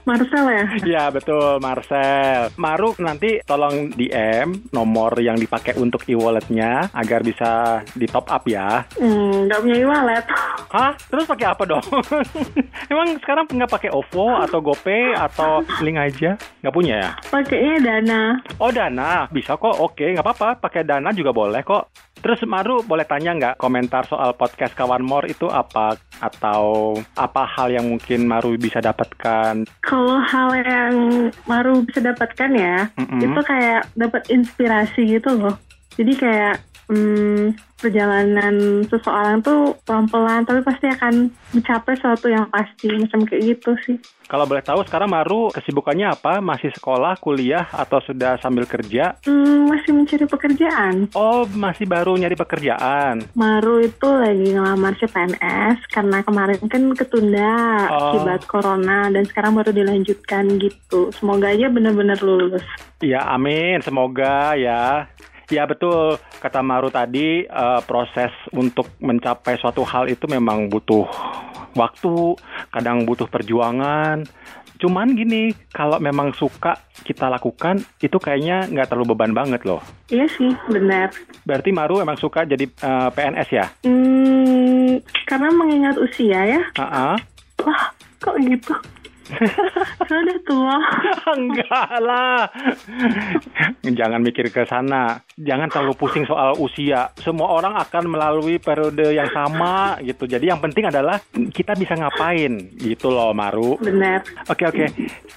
Marcel 0.02 0.46
ya? 0.50 0.66
Ya 0.82 1.04
betul, 1.14 1.62
Marcel. 1.62 2.50
Maru 2.58 2.98
nanti 2.98 3.38
tolong 3.46 3.94
DM 3.94 4.74
nomor 4.74 5.14
yang 5.22 5.38
dipakai 5.38 5.78
untuk 5.78 6.02
e-walletnya 6.10 6.90
agar 6.98 7.22
bisa 7.22 7.84
di 7.94 8.10
top 8.10 8.26
up 8.34 8.42
ya. 8.50 8.82
Hmm, 8.98 9.46
nggak 9.46 9.62
punya 9.62 9.78
e-wallet. 9.86 10.26
Hah? 10.74 10.98
Terus 10.98 11.30
pakai 11.30 11.46
apa 11.46 11.64
dong? 11.70 11.86
Emang 12.92 13.14
sekarang 13.22 13.46
nggak 13.46 13.70
pakai 13.70 13.94
OVO 13.94 14.42
atau 14.50 14.58
GoPay 14.66 15.14
atau 15.14 15.62
link 15.86 16.02
aja? 16.02 16.34
Nggak 16.66 16.74
punya 16.74 16.96
ya? 17.01 17.01
Pakainya 17.30 17.78
Dana. 17.82 18.22
Oh 18.62 18.70
Dana, 18.70 19.26
bisa 19.32 19.56
kok. 19.56 19.78
Oke, 19.80 20.12
nggak 20.14 20.26
apa-apa. 20.26 20.50
Pakai 20.62 20.84
Dana 20.86 21.10
juga 21.16 21.32
boleh 21.32 21.62
kok. 21.66 21.90
Terus 22.22 22.46
Maru 22.46 22.86
boleh 22.86 23.06
tanya 23.10 23.34
nggak 23.34 23.58
komentar 23.58 24.06
soal 24.06 24.38
podcast 24.38 24.78
Kawan 24.78 25.02
More 25.02 25.26
itu 25.26 25.50
apa? 25.50 25.98
Atau 26.22 26.94
apa 27.18 27.50
hal 27.58 27.74
yang 27.74 27.90
mungkin 27.90 28.30
Maru 28.30 28.54
bisa 28.62 28.78
dapatkan? 28.78 29.66
Kalau 29.82 30.22
hal 30.22 30.54
yang 30.62 30.94
baru 31.50 31.82
bisa 31.82 31.98
dapatkan 32.06 32.52
ya, 32.54 32.78
Mm-mm. 32.94 33.26
itu 33.26 33.42
kayak 33.42 33.90
dapat 33.98 34.22
inspirasi 34.30 35.18
gitu 35.18 35.34
loh. 35.34 35.58
Jadi 35.96 36.14
kayak 36.16 36.56
hmm, 36.88 37.56
perjalanan 37.82 38.86
seseorang 38.86 39.42
tuh 39.42 39.74
pelan-pelan, 39.84 40.46
tapi 40.46 40.62
pasti 40.62 40.86
akan 40.86 41.28
mencapai 41.52 41.98
sesuatu 41.98 42.30
yang 42.30 42.46
pasti, 42.48 42.88
macam 42.94 43.26
kayak 43.26 43.42
gitu 43.44 43.72
sih. 43.84 43.98
Kalau 44.28 44.48
boleh 44.48 44.64
tahu 44.64 44.80
sekarang 44.88 45.12
Maru 45.12 45.52
kesibukannya 45.52 46.08
apa? 46.08 46.40
Masih 46.40 46.72
sekolah, 46.72 47.20
kuliah, 47.20 47.68
atau 47.68 48.00
sudah 48.00 48.40
sambil 48.40 48.64
kerja? 48.64 49.20
Hmm, 49.28 49.68
masih 49.68 49.92
mencari 49.92 50.24
pekerjaan. 50.24 51.12
Oh, 51.12 51.44
masih 51.52 51.84
baru 51.84 52.16
nyari 52.16 52.40
pekerjaan. 52.40 53.28
Maru 53.36 53.84
itu 53.84 54.08
lagi 54.08 54.56
ngelamar 54.56 54.96
CPNS 54.96 55.84
karena 55.92 56.24
kemarin 56.24 56.64
kan 56.64 56.84
ketunda 56.96 57.52
Oh. 57.92 58.16
akibat 58.16 58.48
corona 58.48 59.12
dan 59.12 59.28
sekarang 59.28 59.52
baru 59.52 59.76
dilanjutkan 59.76 60.48
gitu. 60.64 61.12
Semoga 61.12 61.52
aja 61.52 61.68
benar-benar 61.68 62.24
lulus. 62.24 62.64
Ya, 63.04 63.28
amin. 63.28 63.84
Semoga 63.84 64.56
ya. 64.56 65.12
Ya 65.50 65.66
betul, 65.66 66.22
kata 66.38 66.62
Maru 66.62 66.94
tadi 66.94 67.44
eh, 67.48 67.82
proses 67.88 68.32
untuk 68.54 68.92
mencapai 69.02 69.58
suatu 69.58 69.82
hal 69.82 70.08
itu 70.12 70.30
memang 70.30 70.70
butuh 70.70 71.08
waktu, 71.74 72.36
kadang 72.72 73.08
butuh 73.08 73.28
perjuangan. 73.28 74.24
Cuman 74.82 75.14
gini, 75.14 75.54
kalau 75.70 76.02
memang 76.02 76.34
suka 76.34 76.74
kita 77.06 77.30
lakukan, 77.30 77.86
itu 78.02 78.18
kayaknya 78.18 78.66
nggak 78.66 78.90
terlalu 78.90 79.14
beban 79.14 79.30
banget 79.30 79.62
loh. 79.62 79.78
Iya 80.10 80.26
sih, 80.26 80.50
benar. 80.74 81.14
Berarti 81.46 81.70
Maru 81.70 82.02
emang 82.02 82.18
suka 82.18 82.46
jadi 82.50 82.66
eh, 82.66 83.10
PNS 83.14 83.50
ya? 83.54 83.66
Hmm, 83.86 84.98
karena 85.30 85.50
mengingat 85.54 85.96
usia 86.02 86.58
ya. 86.58 86.62
Ah, 86.82 87.14
Wah, 87.62 87.94
kok 88.18 88.36
gitu? 88.42 88.74
Saya 90.08 90.20
udah 90.28 90.40
tua. 90.44 90.78
Enggak 91.40 91.92
lah. 92.04 92.50
Jangan 93.86 94.22
mikir 94.22 94.52
ke 94.52 94.64
sana. 94.68 95.22
Jangan 95.40 95.72
terlalu 95.72 95.94
pusing 95.98 96.26
soal 96.28 96.56
usia. 96.60 97.12
Semua 97.20 97.56
orang 97.56 97.78
akan 97.80 98.04
melalui 98.12 98.60
periode 98.60 99.14
yang 99.14 99.30
sama 99.32 99.98
gitu. 100.04 100.28
Jadi 100.28 100.52
yang 100.52 100.60
penting 100.60 100.88
adalah 100.88 101.20
kita 101.32 101.76
bisa 101.76 101.96
ngapain 101.96 102.76
gitu 102.78 103.12
loh 103.12 103.32
Maru. 103.32 103.80
Benar. 103.80 104.24
Oke 104.48 104.68
oke. 104.68 104.86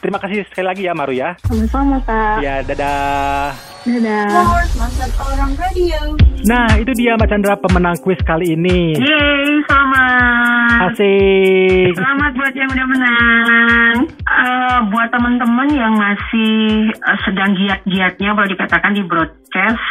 Terima 0.02 0.18
kasih 0.20 0.44
sekali 0.50 0.66
lagi 0.66 0.83
ya 0.87 0.92
Maru 0.92 1.14
ya. 1.14 1.37
Sama-sama, 1.46 1.98
Kak. 2.02 2.42
Ya 2.42 2.61
dadah. 2.62 3.73
Dadah. 3.84 4.64
mantan 4.80 5.10
orang 5.20 5.52
radio. 5.60 6.16
Nah 6.48 6.72
itu 6.80 6.88
dia 6.96 7.20
Mbak 7.20 7.28
Chandra 7.28 7.52
pemenang 7.60 8.00
kuis 8.00 8.16
kali 8.24 8.56
ini. 8.56 8.96
Yeay, 8.96 9.60
selamat. 9.68 10.88
Asik. 10.88 11.92
Selamat 11.92 12.32
buat 12.32 12.54
yang 12.56 12.70
udah 12.72 12.86
menang. 12.88 13.96
Eh, 14.08 14.78
buat 14.88 15.08
teman-teman 15.12 15.68
yang 15.76 15.92
masih 16.00 16.88
eh, 16.96 17.18
sedang 17.28 17.52
giat-giatnya 17.60 18.32
boleh 18.32 18.56
dikatakan 18.56 18.96
di 18.96 19.04
broadcast 19.04 19.84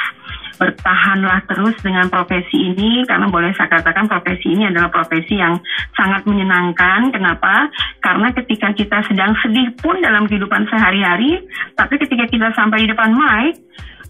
bertahanlah 0.58 1.44
terus 1.50 1.76
dengan 1.82 2.08
profesi 2.08 2.74
ini 2.74 3.04
karena 3.10 3.28
boleh 3.28 3.52
saya 3.58 3.70
katakan 3.70 4.06
profesi 4.06 4.54
ini 4.54 4.70
adalah 4.70 4.90
profesi 4.94 5.38
yang 5.38 5.58
sangat 5.98 6.24
menyenangkan. 6.30 7.10
Kenapa? 7.10 7.70
Karena 8.00 8.30
ketika 8.32 8.72
kita 8.74 9.02
sedang 9.10 9.34
sedih 9.42 9.74
pun 9.82 10.00
dalam 10.00 10.30
kehidupan 10.30 10.70
sehari-hari, 10.70 11.42
tapi 11.74 11.98
ketika 11.98 12.26
kita 12.30 12.48
sampai 12.54 12.86
di 12.86 12.88
depan 12.94 13.12
mic, 13.14 13.58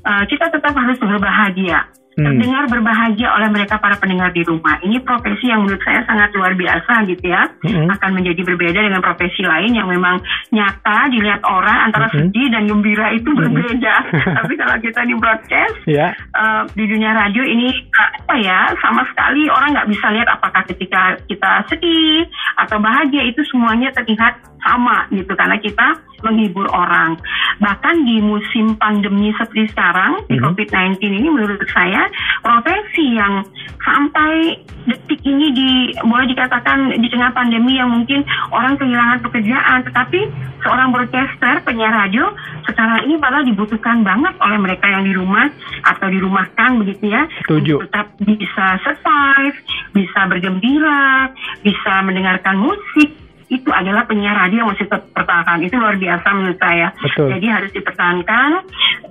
eh, 0.03 0.23
kita 0.27 0.51
tetap 0.51 0.73
harus 0.75 0.99
berbahagia. 0.99 2.02
Hmm. 2.13 2.25
Terdengar 2.29 2.69
berbahagia 2.69 3.25
oleh 3.33 3.49
mereka 3.49 3.81
para 3.81 3.97
pendengar 3.97 4.29
di 4.29 4.45
rumah. 4.45 4.77
Ini 4.79 5.01
profesi 5.01 5.49
yang 5.49 5.65
menurut 5.65 5.81
saya 5.81 6.05
sangat 6.05 6.29
luar 6.33 6.53
biasa 6.53 7.09
gitu 7.09 7.25
ya. 7.25 7.49
Mm-mm. 7.65 7.89
Akan 7.89 8.13
menjadi 8.13 8.41
berbeda 8.43 8.79
dengan 8.79 9.01
profesi 9.01 9.41
lain 9.41 9.73
yang 9.73 9.89
memang 9.89 10.21
nyata 10.49 11.09
dilihat 11.09 11.41
orang 11.41 11.89
antara 11.89 12.07
Mhm. 12.09 12.29
sedih 12.29 12.47
dan 12.49 12.63
gembira 12.65 13.07
itu 13.11 13.29
berbeda. 13.33 13.95
Tapi 14.37 14.53
kalau 14.53 14.75
kita 14.77 15.01
di 15.03 15.13
broadcast 15.17 15.77
Ya. 15.89 16.13
eh, 16.13 16.61
di 16.71 16.85
dunia 16.85 17.11
radio 17.11 17.41
ini 17.41 17.73
eh, 17.73 18.09
apa 18.21 18.35
ya 18.37 18.59
sama 18.77 19.01
sekali 19.09 19.49
orang 19.49 19.73
nggak 19.73 19.89
bisa 19.89 20.05
lihat 20.13 20.29
apakah 20.29 20.61
ketika 20.65 21.17
kita 21.25 21.51
sedih 21.67 22.29
atau 22.57 22.77
bahagia 22.77 23.25
itu 23.25 23.41
semuanya 23.49 23.89
terlihat 23.89 24.37
sama 24.63 25.05
gitu 25.11 25.31
karena 25.33 25.59
kita 25.59 25.87
menghibur 26.23 26.63
orang 26.71 27.19
bahkan 27.59 27.99
di 28.07 28.17
musim 28.17 28.79
pandemi 28.79 29.35
seperti 29.35 29.67
sekarang 29.69 30.23
di 30.25 30.39
Mhm. 30.39 30.43
COVID-19 30.45 30.95
ini 31.11 31.27
menurut 31.27 31.59
saya 31.69 32.07
profesi 32.39 33.13
yang 33.13 33.43
sampai 33.77 34.55
detik 34.85 35.19
ini 35.21 35.51
di 35.51 35.69
boleh 35.99 36.23
dikatakan 36.25 36.95
di 36.95 37.07
tengah 37.07 37.31
pandemi 37.31 37.75
yang 37.75 37.91
mungkin 37.91 38.23
orang 38.49 38.75
kehilangan 38.75 39.19
pekerjaan 39.19 39.83
tetapi 39.83 40.19
seorang 40.59 40.91
broadcaster 40.91 41.59
penyiar 41.61 41.91
radio 41.91 42.31
sekarang 42.63 43.03
ini 43.03 43.19
malah 43.19 43.43
dibutuhkan 43.43 43.99
banget 44.01 44.31
oleh 44.39 44.57
mereka 44.57 44.87
yang 44.87 45.03
di 45.03 45.11
rumah 45.11 45.51
atau 45.83 46.07
dirumahkan 46.07 46.79
begitu 46.79 47.11
ya 47.11 47.27
Setuju. 47.43 47.83
tetap 47.83 48.07
bisa 48.17 48.65
survive, 48.79 49.57
bisa 49.91 50.19
bergembira, 50.25 51.27
bisa 51.59 51.93
mendengarkan 52.01 52.63
musik. 52.63 53.11
Itu 53.49 53.69
adalah 53.71 54.05
penyiar 54.07 54.35
radio 54.37 54.63
yang 54.63 54.69
mesti 54.71 54.85
dipertahankan. 54.87 55.59
Itu 55.65 55.75
luar 55.79 55.95
biasa 55.97 56.27
menurut 56.35 56.59
saya. 56.59 56.87
Betul. 56.99 57.27
Jadi 57.35 57.47
harus 57.49 57.71
dipertahankan 57.73 58.49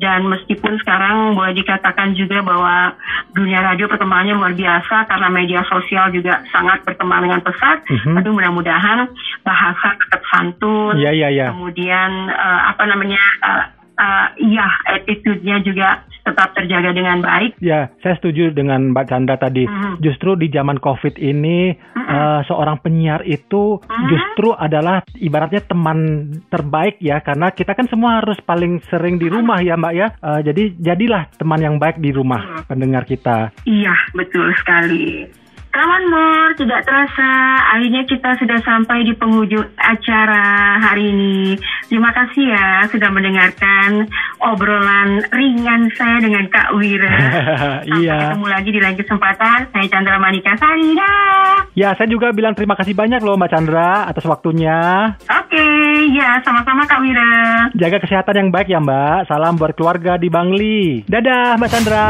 dan 0.01 0.21
meskipun 0.29 0.73
sekarang 0.83 1.35
boleh 1.37 1.55
dikatakan 1.57 2.15
juga 2.17 2.41
bahwa 2.43 2.97
dunia 3.33 3.61
radio 3.63 3.89
perkembangannya 3.89 4.35
luar 4.37 4.55
biasa 4.55 5.07
karena 5.09 5.29
media 5.33 5.61
sosial 5.69 6.13
juga 6.13 6.43
sangat 6.53 6.85
berkembang 6.85 7.25
dengan 7.27 7.41
pesat. 7.45 7.85
Mhm. 7.89 8.15
Tapi 8.21 8.29
mudah-mudahan 8.31 8.99
bahasa 9.43 9.87
tetap 9.99 10.23
santun, 10.31 10.97
Ya 11.01 11.11
ya 11.13 11.29
ya. 11.29 11.51
kemudian 11.53 12.11
eh, 12.31 12.61
apa 12.71 12.83
namanya 12.87 13.21
eh, 13.43 13.65
eh, 13.99 14.27
iya 14.53 14.67
attitude-nya 14.97 15.61
juga 15.67 16.03
tetap 16.23 16.55
terjaga 16.55 16.95
dengan 16.95 17.19
baik. 17.19 17.59
Ya, 17.59 17.91
saya 18.03 18.15
setuju 18.19 18.55
dengan 18.55 18.95
Mbak 18.95 19.07
Chandra 19.11 19.37
tadi. 19.39 19.67
Mhm. 19.67 19.99
Justru 19.99 20.39
di 20.39 20.47
zaman 20.55 20.79
COVID 20.79 21.19
ini, 21.19 21.75
eh, 21.75 22.41
seorang 22.47 22.79
penyiar 22.79 23.27
itu 23.27 23.83
Mhm. 23.83 24.07
justru 24.07 24.55
adalah 24.55 25.03
ibaratnya 25.19 25.63
teman 25.67 26.31
terbaik 26.47 27.03
ya, 27.03 27.19
karena 27.21 27.51
kita 27.51 27.75
kan 27.75 27.91
semua 27.91 28.23
harus 28.23 28.39
paling 28.47 28.79
sering 28.87 29.19
di 29.19 29.27
rumah 29.27 29.59
ya 29.59 29.75
Mbak 29.75 29.95
ya. 29.95 30.09
Eh, 30.15 30.41
jadi 30.47 30.63
jadilah 30.79 31.27
teman 31.35 31.59
yang 31.59 31.77
baik 31.83 31.99
di 31.99 32.15
rumah 32.15 32.63
pendengar 32.71 33.03
kita. 33.03 33.51
Iya, 33.67 33.95
betul 34.15 34.55
sekali. 34.63 35.42
Kawan 35.73 36.05
Mor, 36.13 36.53
tidak 36.61 36.85
terasa 36.85 37.33
akhirnya 37.73 38.05
kita 38.05 38.37
sudah 38.37 38.61
sampai 38.61 39.09
di 39.09 39.17
penghujung 39.17 39.73
acara 39.81 40.77
hari 40.77 41.09
ini. 41.09 41.57
Terima 41.89 42.13
kasih 42.13 42.45
ya 42.45 42.85
sudah 42.93 43.09
mendengarkan 43.09 44.05
obrolan 44.45 45.25
ringan 45.33 45.89
saya 45.97 46.21
dengan 46.21 46.45
Kak 46.53 46.77
Wira. 46.77 47.09
Sampai 47.89 48.05
iya. 48.05 48.21
ketemu 48.21 48.47
lagi 48.53 48.69
di 48.69 48.81
lain 48.85 48.97
kesempatan. 49.01 49.59
Saya 49.73 49.87
Chandra 49.89 50.21
Manika 50.21 50.53
Sari. 50.61 50.93
Dah. 50.93 51.65
Ya, 51.73 51.97
saya 51.97 52.09
juga 52.13 52.37
bilang 52.37 52.53
terima 52.53 52.77
kasih 52.77 52.93
banyak 52.93 53.25
loh 53.25 53.41
Mbak 53.41 53.51
Chandra 53.57 54.05
atas 54.05 54.29
waktunya. 54.29 54.77
Oke, 55.25 55.69
ya 56.13 56.37
sama-sama 56.45 56.85
Kak 56.85 57.01
Wira. 57.01 57.33
Jaga 57.73 57.97
kesehatan 57.97 58.45
yang 58.45 58.49
baik 58.53 58.69
ya 58.69 58.77
Mbak. 58.77 59.25
Salam 59.25 59.57
buat 59.57 59.73
keluarga 59.73 60.21
di 60.21 60.29
Bangli. 60.29 61.09
Dadah 61.09 61.57
Mbak 61.57 61.71
Chandra. 61.73 62.09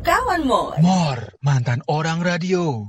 Kawan 0.00 0.42
More. 0.48 0.76
More, 0.80 1.22
mantan 1.44 1.84
orang 1.84 2.24
radio. 2.24 2.88